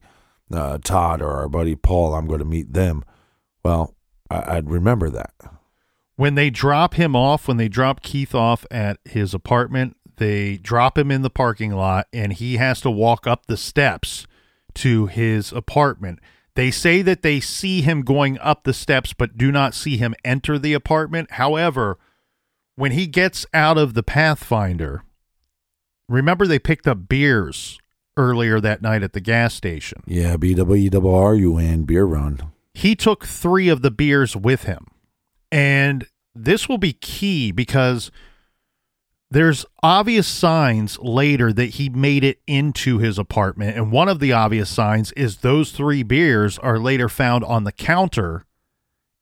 [0.51, 3.03] uh, Todd or our buddy Paul, I'm going to meet them,"
[3.65, 3.95] well,
[4.29, 5.33] I- I'd remember that.
[6.15, 10.95] when they drop him off, when they drop Keith off at his apartment, they drop
[10.97, 14.27] him in the parking lot and he has to walk up the steps
[14.75, 16.19] to his apartment.
[16.55, 20.13] They say that they see him going up the steps but do not see him
[20.23, 21.31] enter the apartment.
[21.31, 21.97] However,
[22.75, 25.03] when he gets out of the Pathfinder,
[26.09, 27.79] remember they picked up beers
[28.17, 30.03] earlier that night at the gas station.
[30.05, 32.39] Yeah, B W W R U N beer run.
[32.73, 34.87] he took three of the beers with him.
[35.51, 38.09] And this will be key because
[39.29, 43.75] there's obvious signs later that he made it into his apartment.
[43.77, 47.71] And one of the obvious signs is those three beers are later found on the
[47.71, 48.45] counter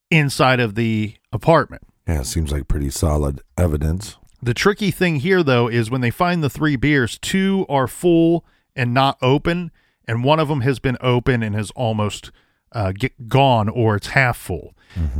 [0.09, 1.83] inside of the apartment.
[2.07, 4.17] Yeah, seems like pretty solid evidence.
[4.43, 8.43] The tricky thing here, though, is when they find the three beers, two are full
[8.75, 9.71] and not open,
[10.07, 12.31] and one of them has been open and has almost
[12.71, 14.73] uh, get gone or it's half full.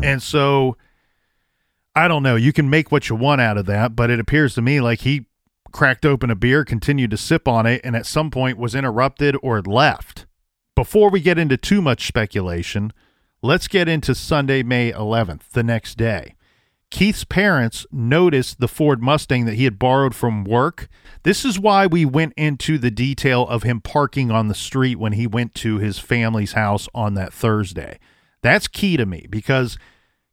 [0.04, 0.76] And so
[1.96, 2.36] I don't know.
[2.36, 5.02] You can make what you want out of that, but it appears to me like
[5.02, 5.26] he
[5.72, 9.36] cracked open a beer, continued to sip on it, and at some point was interrupted
[9.42, 10.26] or left.
[10.76, 12.92] Before we get into too much speculation,
[13.42, 16.36] let's get into Sunday, May 11th, the next day.
[16.92, 20.90] Keith's parents noticed the Ford Mustang that he had borrowed from work.
[21.24, 25.14] This is why we went into the detail of him parking on the street when
[25.14, 27.98] he went to his family's house on that Thursday.
[28.42, 29.78] That's key to me because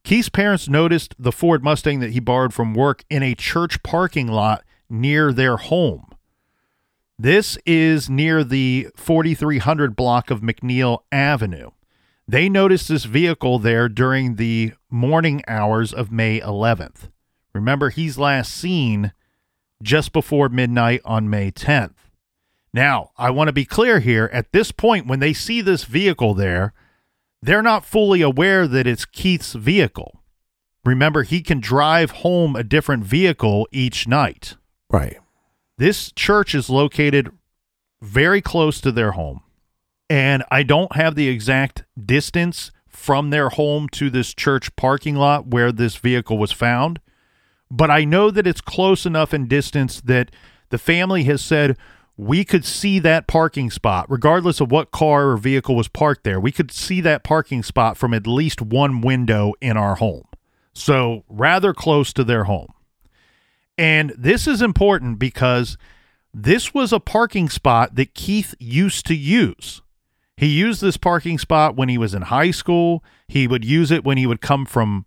[0.03, 4.27] Keith's parents noticed the Ford Mustang that he borrowed from work in a church parking
[4.27, 6.07] lot near their home.
[7.17, 11.71] This is near the 4300 block of McNiel Avenue.
[12.31, 17.09] They noticed this vehicle there during the morning hours of May 11th.
[17.55, 19.13] Remember, he's last seen
[19.83, 21.95] just before midnight on May 10th.
[22.75, 24.29] Now, I want to be clear here.
[24.31, 26.75] At this point, when they see this vehicle there,
[27.41, 30.23] they're not fully aware that it's Keith's vehicle.
[30.85, 34.57] Remember, he can drive home a different vehicle each night.
[34.91, 35.17] Right.
[35.79, 37.31] This church is located
[38.03, 39.41] very close to their home
[40.11, 45.47] and I don't have the exact distance from their home to this church parking lot
[45.49, 47.01] where this vehicle was found,
[47.71, 50.31] but I know that it's close enough in distance that
[50.71, 51.77] the family has said
[52.17, 56.41] we could see that parking spot, regardless of what car or vehicle was parked there.
[56.41, 60.25] We could see that parking spot from at least one window in our home.
[60.73, 62.73] So, rather close to their home.
[63.77, 65.79] And this is important because
[66.35, 69.83] this was a parking spot that Keith used to use.
[70.39, 73.03] He used this parking spot when he was in high school.
[73.27, 75.05] He would use it when he would come from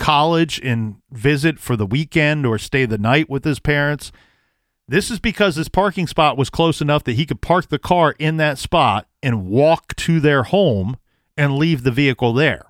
[0.00, 4.10] college and visit for the weekend or stay the night with his parents.
[4.88, 8.16] This is because this parking spot was close enough that he could park the car
[8.18, 10.96] in that spot and walk to their home
[11.36, 12.66] and leave the vehicle there.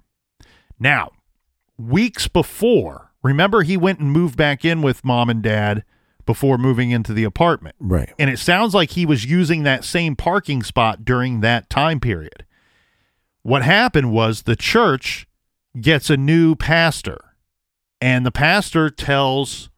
[0.78, 1.12] Now,
[1.78, 5.82] weeks before, remember he went and moved back in with mom and dad
[6.26, 7.76] before moving into the apartment.
[7.78, 8.12] Right.
[8.18, 12.44] And it sounds like he was using that same parking spot during that time period.
[13.42, 15.26] What happened was the church
[15.80, 17.18] gets a new pastor,
[18.00, 19.70] and the pastor tells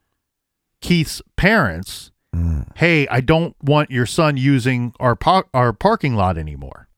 [0.80, 2.66] Keith's parents, Mm.
[2.76, 5.16] "Hey, I don't want your son using our
[5.54, 6.88] our parking lot anymore."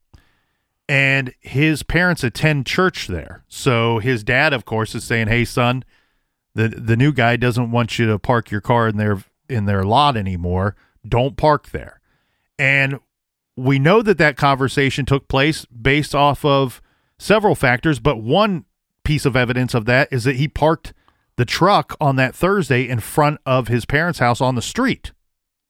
[0.89, 3.43] And his parents attend church there.
[3.47, 5.83] So his dad of course is saying, "Hey son,
[6.55, 9.19] the the new guy doesn't want you to park your car in their
[9.49, 10.75] in their lot anymore.
[11.07, 11.99] Don't park there."
[12.59, 12.99] And
[13.55, 16.81] we know that that conversation took place based off of
[17.17, 18.65] several factors, but one
[19.03, 20.93] piece of evidence of that is that he parked
[21.37, 25.11] the truck on that Thursday in front of his parents' house on the street.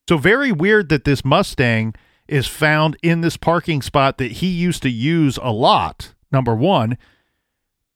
[0.10, 1.94] So very weird that this Mustang
[2.28, 6.14] is found in this parking spot that he used to use a lot.
[6.32, 6.98] Number 1,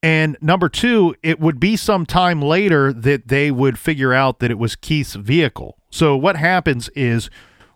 [0.02, 4.50] and number 2, it would be some time later that they would figure out that
[4.50, 5.78] it was Keith's vehicle.
[5.90, 7.30] So what happens is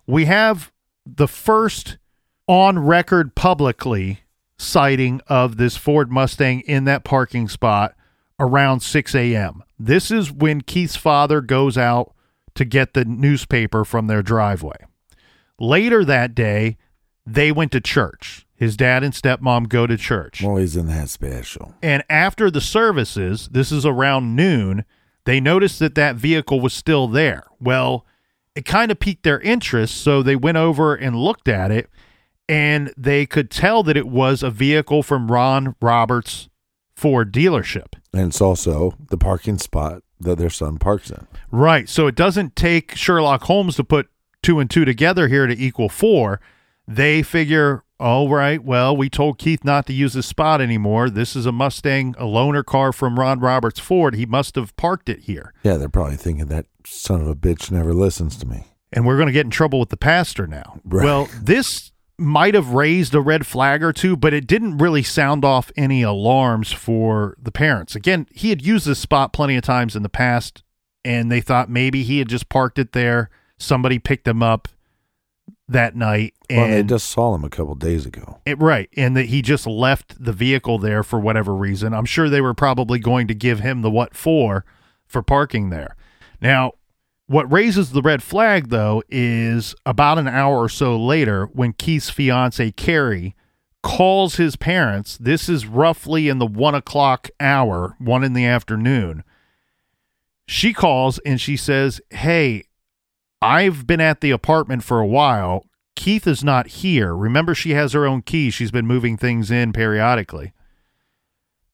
[0.05, 0.71] we have
[1.05, 1.97] the first
[2.47, 4.21] on record publicly
[4.57, 7.95] sighting of this Ford Mustang in that parking spot
[8.39, 9.63] around 6 a.m.
[9.79, 12.13] This is when Keith's father goes out
[12.55, 14.77] to get the newspaper from their driveway.
[15.59, 16.77] Later that day,
[17.25, 18.46] they went to church.
[18.57, 20.41] His dad and stepmom go to church.
[20.41, 21.75] Well, isn't that special.
[21.81, 24.83] And after the services, this is around noon,
[25.25, 27.43] they noticed that that vehicle was still there.
[27.59, 28.05] Well,
[28.55, 31.89] it kind of piqued their interest, so they went over and looked at it,
[32.49, 36.49] and they could tell that it was a vehicle from Ron Roberts
[36.95, 37.93] Ford dealership.
[38.11, 41.27] And it's also the parking spot that their son parks in.
[41.51, 41.87] Right.
[41.87, 44.09] So it doesn't take Sherlock Holmes to put
[44.41, 46.39] two and two together here to equal four.
[46.87, 51.09] They figure, all right, well, we told Keith not to use this spot anymore.
[51.09, 54.15] This is a Mustang, a loaner car from Ron Roberts Ford.
[54.15, 55.53] He must have parked it here.
[55.63, 58.65] Yeah, they're probably thinking that son of a bitch never listens to me.
[58.93, 60.79] And we're going to get in trouble with the pastor now.
[60.85, 61.03] Right.
[61.03, 65.43] Well, this might have raised a red flag or two, but it didn't really sound
[65.43, 67.95] off any alarms for the parents.
[67.95, 70.63] Again, he had used this spot plenty of times in the past,
[71.03, 73.29] and they thought maybe he had just parked it there.
[73.59, 74.67] Somebody picked him up
[75.67, 76.33] that night.
[76.49, 78.39] And well, they just saw him a couple days ago.
[78.45, 81.93] it, right, and that he just left the vehicle there for whatever reason.
[81.93, 84.65] I'm sure they were probably going to give him the what for
[85.05, 85.95] for parking there.
[86.41, 86.73] Now,
[87.27, 92.09] what raises the red flag though is about an hour or so later when Keith's
[92.09, 93.35] fiance Carrie
[93.83, 95.17] calls his parents.
[95.17, 99.23] This is roughly in the one o'clock hour, one in the afternoon.
[100.45, 102.63] She calls and she says, Hey,
[103.41, 105.65] I've been at the apartment for a while.
[105.95, 107.15] Keith is not here.
[107.15, 108.49] Remember, she has her own key.
[108.49, 110.53] She's been moving things in periodically.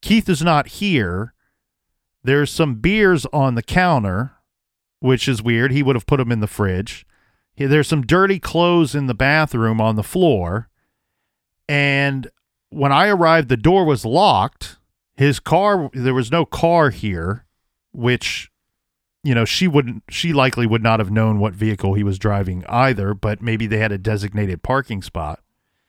[0.02, 1.34] Keith is not here.
[2.24, 4.34] There's some beers on the counter,
[5.00, 5.72] which is weird.
[5.72, 7.06] He would have put them in the fridge.
[7.58, 10.70] There's some dirty clothes in the bathroom on the floor.
[11.68, 12.30] And
[12.70, 14.78] when I arrived, the door was locked.
[15.16, 17.46] his car there was no car here,
[17.92, 18.50] which
[19.24, 22.64] you know, she wouldn't she likely would not have known what vehicle he was driving
[22.68, 25.40] either, but maybe they had a designated parking spot.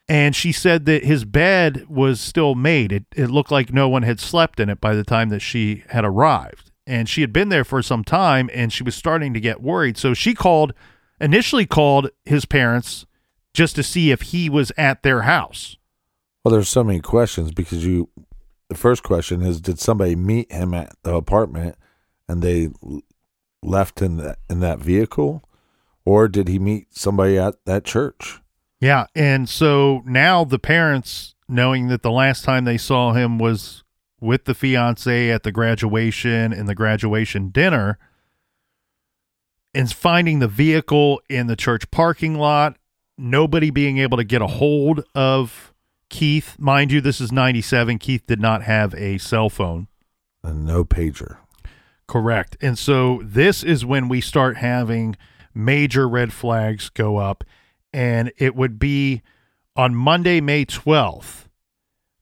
[0.07, 2.93] And she said that his bed was still made.
[2.93, 5.82] It it looked like no one had slept in it by the time that she
[5.89, 6.70] had arrived.
[6.87, 9.97] And she had been there for some time and she was starting to get worried.
[9.97, 10.72] So she called
[11.20, 13.07] initially called his parents
[13.53, 15.76] just to see if he was at their house.
[16.45, 18.11] Well, there's so many questions because you.
[18.68, 21.76] The first question is, did somebody meet him at the apartment,
[22.28, 22.70] and they
[23.65, 25.43] left in that in that vehicle,
[26.05, 28.41] or did he meet somebody at that church?
[28.81, 33.83] Yeah, and so now the parents, knowing that the last time they saw him was
[34.21, 37.99] with the fiance at the graduation and the graduation dinner,
[39.75, 42.77] and finding the vehicle in the church parking lot,
[43.19, 45.73] nobody being able to get a hold of
[46.09, 46.57] Keith.
[46.59, 47.99] Mind you, this is 97.
[47.99, 49.89] Keith did not have a cell phone.
[50.43, 51.39] And no pager.
[52.07, 52.57] Correct.
[52.61, 55.17] And so this is when we start having
[55.55, 57.45] major red flags go up.
[57.93, 59.23] And it would be
[59.77, 61.47] on Monday, May 12th,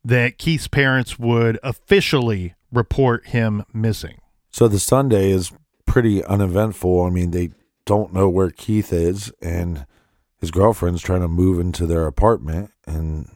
[0.05, 4.18] that Keith's parents would officially report him missing.
[4.51, 5.53] So the Sunday is
[5.87, 7.03] pretty uneventful.
[7.05, 7.51] I mean, they
[7.85, 9.87] don't know where Keith is, and
[10.39, 13.28] his girlfriend's trying to move into their apartment, and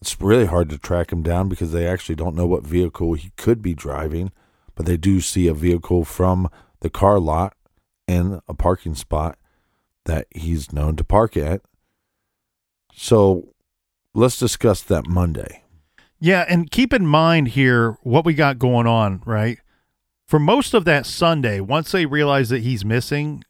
[0.00, 3.30] it's really hard to track him down because they actually don't know what vehicle he
[3.36, 4.32] could be driving,
[4.80, 6.48] but they do see a vehicle from
[6.80, 7.54] the car lot
[8.08, 9.36] in a parking spot
[10.06, 11.60] that he's known to park at.
[12.94, 13.52] So
[14.14, 15.64] let's discuss that Monday.
[16.18, 19.58] Yeah, and keep in mind here what we got going on, right?
[20.26, 23.44] For most of that Sunday, once they realize that he's missing,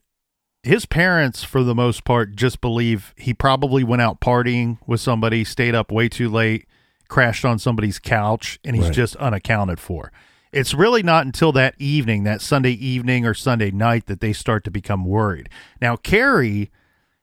[0.65, 5.45] his parents, for the most part, just believe he probably went out partying with somebody,
[5.45, 6.67] stayed up way too late,
[7.07, 8.95] crashed on somebody's couch, and he's Right.
[8.95, 10.11] just unaccounted for.
[10.53, 14.65] It's really not until that evening, that Sunday evening or Sunday night, that they start
[14.65, 15.49] to become worried.
[15.81, 16.71] Now, Carrie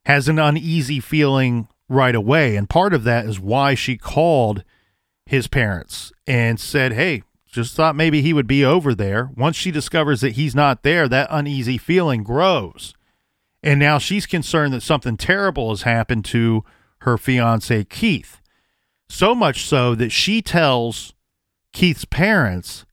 [0.05, 4.63] has an uneasy feeling right away, and part of that is why she called
[5.25, 9.31] his parents and said, Hey, just thought maybe he would be over there.
[9.35, 12.93] Once she discovers that he's not there, that uneasy feeling grows.
[13.63, 16.63] And now she's concerned that something terrible has happened to
[16.99, 18.39] her fiance, Keith.
[19.09, 21.13] So much so that she tells
[21.73, 22.85] Keith's parents,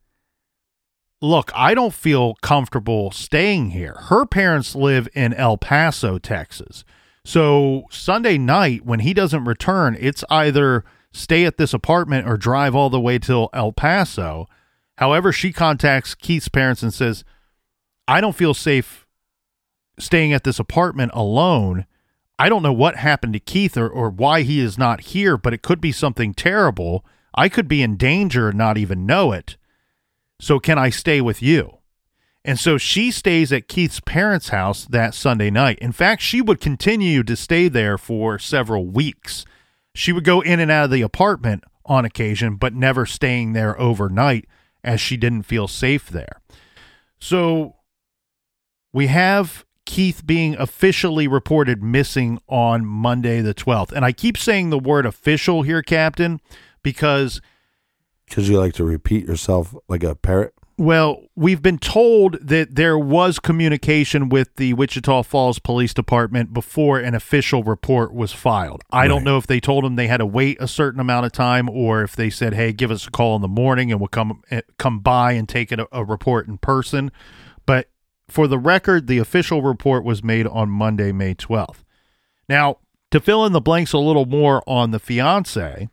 [1.24, 3.94] Look, I don't feel comfortable staying here.
[3.94, 6.84] Her parents live in El Paso, Texas.
[7.24, 12.74] So Sunday night, when he doesn't return, it's either stay at this apartment or drive
[12.74, 14.46] all the way till El Paso.
[14.98, 17.24] However, she contacts Keith's parents and says,
[18.06, 19.06] I don't feel safe
[19.98, 21.86] staying at this apartment alone.
[22.38, 25.54] I don't know what happened to Keith or, or why he is not here, but
[25.54, 27.02] it could be something terrible.
[27.34, 29.56] I could be in danger and not even know it.
[30.40, 31.78] So, can I stay with you?
[32.44, 35.78] And so she stays at Keith's parents' house that Sunday night.
[35.78, 39.46] In fact, she would continue to stay there for several weeks.
[39.94, 43.80] She would go in and out of the apartment on occasion, but never staying there
[43.80, 44.46] overnight
[44.82, 46.42] as she didn't feel safe there.
[47.18, 47.76] So
[48.92, 53.92] we have Keith being officially reported missing on Monday the 12th.
[53.92, 56.40] And I keep saying the word official here, Captain,
[56.82, 57.40] because
[58.26, 60.54] Because you like to repeat yourself like a parrot.
[60.76, 66.98] well, we've been told that there was communication with the Wichita Falls Police Department before
[66.98, 68.82] an official report was filed.
[68.90, 71.32] I don't know if they told them they had to wait a certain amount of
[71.32, 74.08] time or if they said, "Hey, give us a call in the morning and we'll
[74.08, 77.12] come eh, come by and take a, a report in person."
[77.66, 77.88] But
[78.28, 81.84] for the record, the official report was made on Monday, May 12th.
[82.48, 82.78] Now,
[83.10, 85.88] to fill in the blanks a little more on the fiance,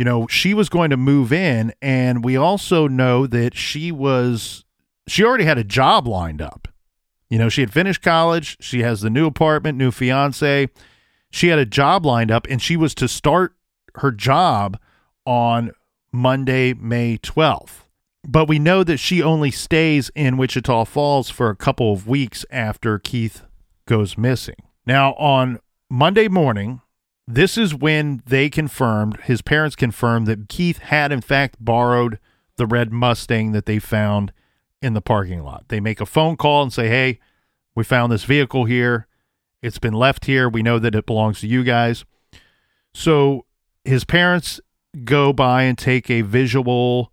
[0.00, 4.64] you know, she was going to move in, and we also know that she was,
[5.06, 6.68] she already had a job lined up.
[7.28, 10.70] You know, she had finished college, she has the new apartment, new fiance.
[11.30, 13.54] She had a job lined up, and she was to start
[13.96, 14.80] her job
[15.26, 15.72] on
[16.12, 17.82] Monday, May 12th.
[18.26, 22.46] But we know that she only stays in Wichita Falls for a couple of weeks
[22.50, 23.42] after Keith
[23.84, 24.56] goes missing.
[24.86, 25.58] Now, on
[25.90, 26.80] Monday morning,
[27.34, 32.18] this is when they confirmed, his parents confirmed that Keith had, in fact, borrowed
[32.56, 34.32] the red Mustang that they found
[34.82, 35.64] in the parking lot.
[35.68, 37.20] They make a phone call and say, Hey,
[37.74, 39.06] we found this vehicle here.
[39.62, 40.48] It's been left here.
[40.48, 42.04] We know that it belongs to you guys.
[42.94, 43.44] So
[43.84, 44.60] his parents
[45.04, 47.12] go by and take a visual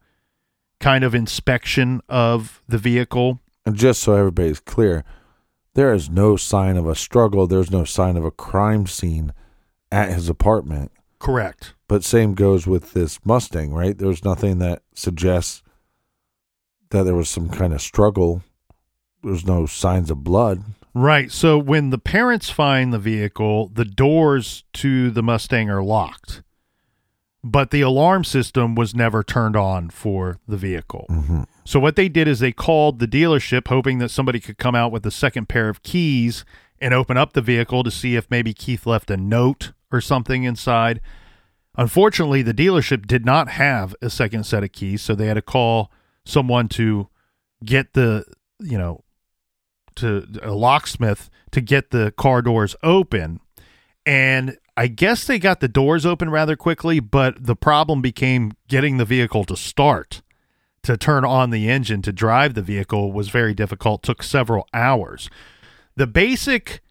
[0.79, 3.39] kind of inspection of the vehicle.
[3.65, 5.03] And just so everybody's clear,
[5.73, 7.47] there is no sign of a struggle.
[7.47, 9.33] There's no sign of a crime scene
[9.91, 10.91] at his apartment.
[11.19, 11.73] Correct.
[11.87, 13.97] But same goes with this Mustang, right?
[13.97, 15.63] There's nothing that suggests
[16.89, 18.43] that there was some kind of struggle.
[19.23, 20.63] There's no signs of blood.
[20.93, 21.31] Right.
[21.31, 26.41] So when the parents find the vehicle, the doors to the Mustang are locked,
[27.43, 31.05] but the alarm system was never turned on for the vehicle.
[31.09, 31.43] Mm-hmm.
[31.65, 34.91] So what they did is they called the dealership, hoping that somebody could come out
[34.91, 36.45] with a second pair of keys
[36.79, 40.43] and open up the vehicle to see if maybe Keith left a note or something
[40.43, 41.01] inside.
[41.75, 45.41] Unfortunately, the dealership did not have a second set of keys, so they had to
[45.41, 45.91] call
[46.25, 47.07] someone to
[47.63, 48.25] get the,
[48.59, 49.03] you know,
[49.95, 53.39] to a locksmith to get the car doors open.
[54.05, 58.97] And I guess they got the doors open rather quickly, but the problem became getting
[58.97, 60.21] the vehicle to start,
[60.83, 65.29] to turn on the engine to drive the vehicle was very difficult, took several hours.
[65.95, 66.81] The basic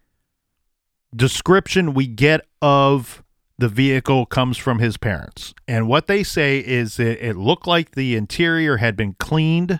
[1.15, 3.23] description we get of
[3.57, 5.53] the vehicle comes from his parents.
[5.67, 9.79] And what they say is that it looked like the interior had been cleaned,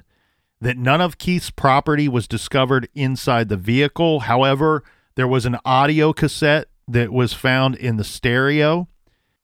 [0.59, 4.21] that none of Keith's property was discovered inside the vehicle.
[4.21, 4.83] However,
[5.15, 8.87] there was an audio cassette that was found in the stereo.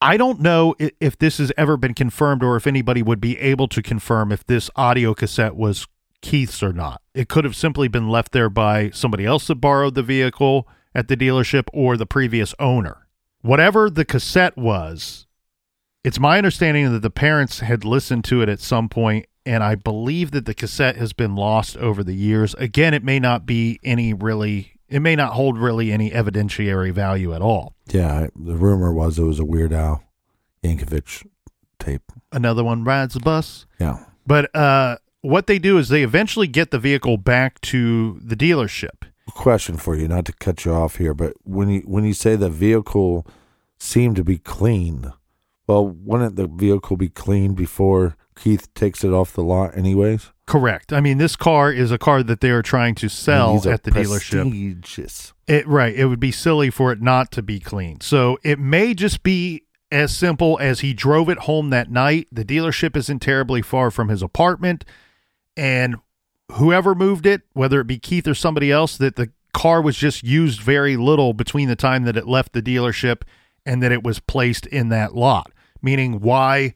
[0.02, 3.68] I don't know if this has ever been confirmed or if anybody would be able
[3.70, 5.88] to confirm if this audio cassette was
[6.22, 7.02] Keith's or not.
[7.14, 11.08] It could have simply been left there by somebody else that borrowed the vehicle at
[11.08, 13.03] the dealership or the previous owner
[13.44, 15.28] whatever the cassette was,
[16.04, 19.76] it's my understanding that the parents had listened to it at some point, and I
[19.76, 22.56] believe that the cassette has been lost over the years.
[22.56, 27.34] Again, it may not be any really, it may not hold really any evidentiary value
[27.34, 27.76] at all.
[27.88, 30.04] Yeah, the rumor was it was a Weird Al
[30.64, 31.26] Yankovic
[31.80, 32.12] tape.
[32.32, 33.66] Another one rides the bus.
[33.80, 34.06] Yeah.
[34.26, 39.04] But uh, what they do is they eventually get the vehicle back to the dealership
[39.32, 42.36] question for you, not to cut you off here, but when you when you say
[42.36, 43.26] the vehicle
[43.78, 45.14] seemed to be clean,
[45.68, 50.32] well, wouldn't the vehicle be clean before Keith takes it off the lot, anyways?
[50.46, 50.92] Correct.
[50.92, 53.92] I mean, this car is a car that they are trying to sell at the
[53.92, 54.44] dealership.
[55.48, 55.96] It right.
[55.96, 58.02] It would be silly for it not to be clean.
[58.02, 62.28] So it may just be as simple as he drove it home that night.
[62.32, 64.84] The dealership isn't terribly far from his apartment,
[65.56, 65.96] and
[66.52, 70.24] whoever moved it, whether it be Keith or somebody else, that the car was just
[70.24, 73.22] used very little between the time that it left the dealership
[73.66, 75.52] and that it was placed in that lot.
[75.82, 76.74] Meaning, why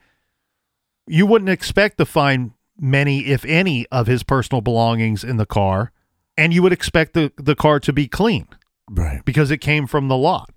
[1.08, 5.92] you wouldn't expect to find many, if any, of his personal belongings in the car,
[6.38, 8.48] and you would expect the, the car to be clean.
[8.90, 9.24] Right.
[9.26, 10.52] Because it came from the lot.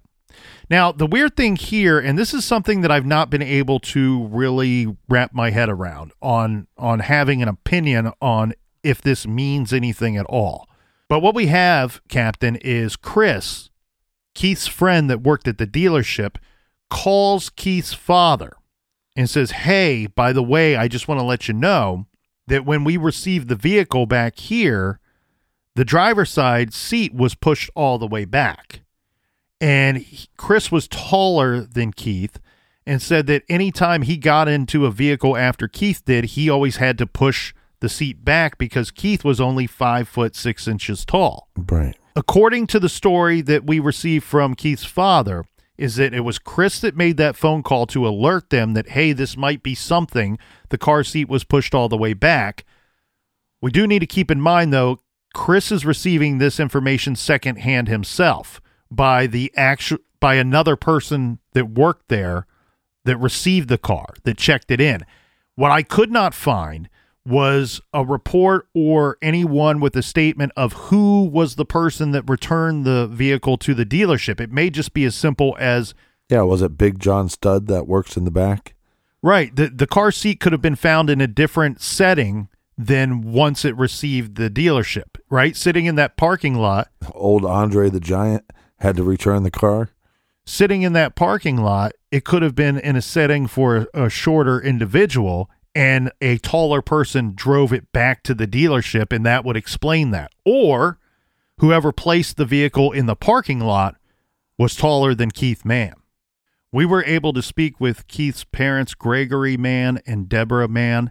[0.69, 4.27] Now, the weird thing here, and this is something that I've not been able to
[4.29, 10.17] really wrap my head around on on having an opinion on if this means anything
[10.17, 10.69] at all.
[11.09, 13.71] But what we have, Captain, is Chris,
[14.35, 16.37] Keith's friend that worked at the dealership,
[16.89, 18.53] calls Keith's father
[19.17, 22.07] and says, Hey, by the way, I just want to let you know
[22.47, 25.01] that when we received the vehicle back here,
[25.75, 28.83] the driver's side seat was pushed all the way back.
[29.61, 30.05] And
[30.37, 32.41] Chris was taller than Keith
[32.87, 36.99] and said that anytime he got into a vehicle after Keith did, he always had
[36.99, 41.49] to push the seat back because Keith was only five foot six inches tall.
[41.57, 41.97] Right.
[42.17, 45.45] According to the story that we received from Keith's father,
[45.81, 49.13] is that it was Chris that made that phone call to alert them that, hey,
[49.13, 50.39] this might be something.
[50.69, 52.67] The car seat was pushed all the way back.
[53.63, 54.99] We do need to keep in mind, though,
[55.33, 58.61] Chris is receiving this information secondhand himself
[58.91, 62.47] by the actual by another person that worked there
[63.07, 65.01] that received the car that checked it in.
[65.55, 66.91] What I could not find
[67.27, 72.85] was a report or anyone with a statement of who was the person that returned
[72.85, 74.41] the vehicle to the dealership.
[74.41, 75.95] It may just be as simple as
[76.29, 78.75] Yeah, was it Big John Stud that works in the back?
[79.23, 79.55] Right.
[79.55, 82.49] The the car seat could have been found in a different setting
[82.79, 85.55] than once it received the dealership, right?
[85.55, 86.89] Sitting in that parking lot.
[87.13, 88.45] Old Andre the Giant
[88.79, 89.91] had to return the car.
[90.47, 94.09] Sitting in that parking lot, it could have been in a setting for a, a
[94.09, 99.57] shorter individual and a taller person drove it back to the dealership, and that would
[99.57, 100.33] explain that.
[100.45, 100.99] Or
[101.59, 103.97] whoever placed the vehicle in the parking lot
[104.59, 105.95] was taller than Keith Mann.
[106.73, 111.11] We were able to speak with Keith's parents, Gregory Mann and Deborah Mann,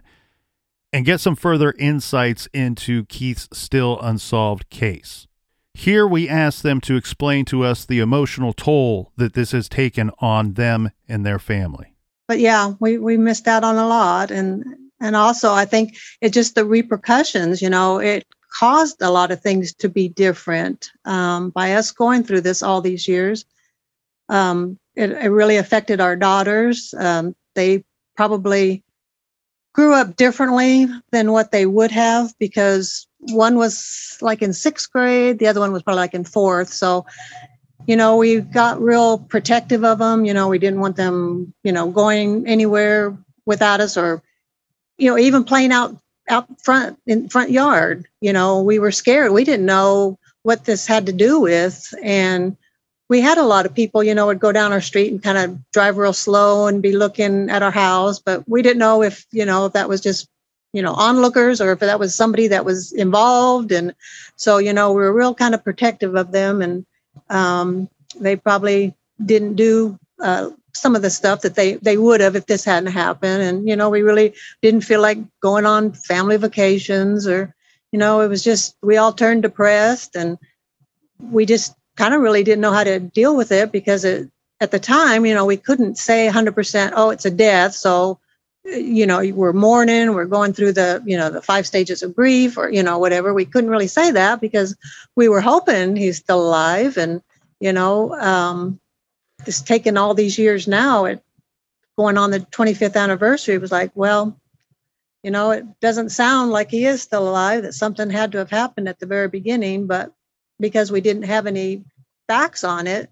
[0.92, 5.26] and get some further insights into Keith's still unsolved case.
[5.74, 10.10] Here we asked them to explain to us the emotional toll that this has taken
[10.18, 11.89] on them and their family
[12.30, 14.64] but yeah, we we missed out on a lot, and
[15.00, 17.60] and also I think it just the repercussions.
[17.60, 18.24] You know, it
[18.56, 22.82] caused a lot of things to be different um, by us going through this all
[22.82, 23.44] these years.
[24.28, 26.94] Um, it, it really affected our daughters.
[26.96, 27.82] Um, they
[28.16, 28.84] probably
[29.72, 35.40] grew up differently than what they would have because one was like in sixth grade,
[35.40, 36.72] the other one was probably like in fourth.
[36.72, 37.06] So,
[37.86, 40.24] you know, we got real protective of them.
[40.24, 43.16] You know, we didn't want them, you know, going anywhere
[43.46, 44.22] without us or,
[44.98, 45.96] you know, even playing out
[46.28, 48.06] out front in front yard.
[48.20, 49.32] You know, we were scared.
[49.32, 51.92] We didn't know what this had to do with.
[52.02, 52.56] And
[53.08, 55.36] we had a lot of people, you know, would go down our street and kind
[55.36, 59.26] of drive real slow and be looking at our house, but we didn't know if,
[59.32, 60.28] you know, if that was just,
[60.72, 63.72] you know, onlookers or if that was somebody that was involved.
[63.72, 63.94] And
[64.36, 66.86] so, you know, we were real kind of protective of them and
[67.28, 67.88] um,
[68.18, 68.94] they probably
[69.24, 72.92] didn't do uh, some of the stuff that they they would have if this hadn't
[72.92, 77.54] happened and you know we really didn't feel like going on family vacations or
[77.90, 80.38] you know it was just we all turned depressed and
[81.18, 84.30] we just kind of really didn't know how to deal with it because it,
[84.60, 87.74] at the time, you know, we couldn't say 100%, oh, it's a death.
[87.74, 88.18] So,
[88.70, 92.56] you know, we're mourning, we're going through the, you know, the five stages of grief
[92.56, 93.34] or, you know, whatever.
[93.34, 94.76] We couldn't really say that because
[95.16, 96.96] we were hoping he's still alive.
[96.96, 97.22] And,
[97.60, 98.80] you know, um,
[99.46, 101.22] it's taken all these years now, it
[101.96, 104.38] going on the 25th anniversary it was like, well,
[105.22, 108.50] you know, it doesn't sound like he is still alive, that something had to have
[108.50, 110.12] happened at the very beginning, but
[110.58, 111.84] because we didn't have any
[112.26, 113.10] facts on it,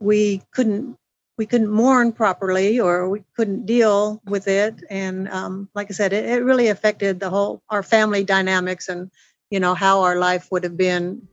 [0.00, 0.96] we couldn't
[1.36, 4.82] we couldn't mourn properly or we couldn't deal with it.
[4.88, 9.10] And um, like I said, it, it really affected the whole our family dynamics and
[9.50, 11.28] you know how our life would have been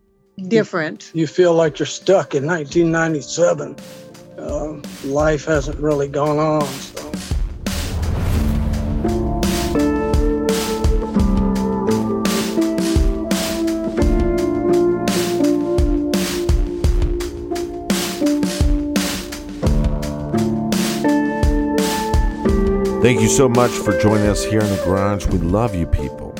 [0.47, 1.11] different.
[1.13, 3.75] You feel like you're stuck in 1997.
[4.37, 6.65] Uh, life hasn't really gone on.
[6.65, 7.22] So.
[23.03, 25.27] Thank you so much for joining us here in the garage.
[25.27, 26.33] We love you people.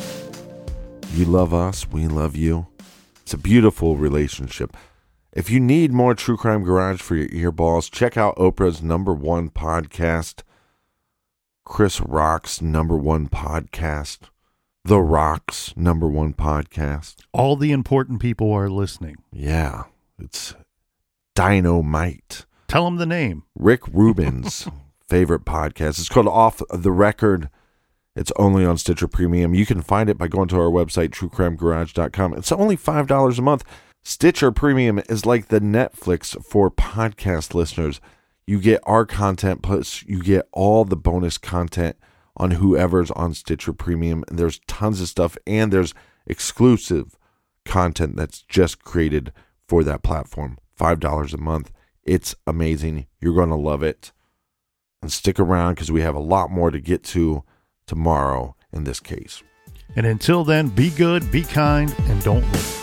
[1.12, 2.68] You love us, we love you.
[3.22, 4.78] It's a beautiful relationship.
[5.34, 9.50] If you need more True Crime Garage for your earballs, check out Oprah's number one
[9.50, 10.44] podcast,
[11.66, 14.30] Chris Rock's number one podcast,
[14.86, 17.16] The Rock's number one podcast.
[17.34, 19.18] All the important people are listening.
[19.34, 19.84] Yeah,
[20.18, 20.56] it's
[21.36, 22.46] dynamite.
[22.70, 23.44] Tell them the name.
[23.54, 24.66] Rick Rubin's
[25.14, 26.00] favorite podcast.
[26.00, 27.52] It's called Off the Record.
[28.16, 29.54] It's only on Stitcher Premium.
[29.54, 32.34] You can find it by going to our website, truecrimegarage.com.
[32.34, 33.64] It's only $5 a month.
[34.02, 38.02] Stitcher Premium is like the Netflix for podcast listeners.
[38.48, 41.96] You get our content, plus you get all the bonus content
[42.36, 44.24] on whoever's on Stitcher Premium.
[44.28, 45.94] And there's tons of stuff, and there's
[46.26, 47.20] exclusive
[47.66, 49.32] content that's just created
[49.68, 50.58] for that platform.
[50.76, 51.72] $5 a month.
[52.02, 53.06] It's amazing.
[53.22, 54.12] You're going to love it.
[55.04, 57.44] And stick around because we have a lot more to get to
[57.88, 59.44] tomorrow in this case.
[59.98, 62.83] And until then, be good, be kind, and don't live.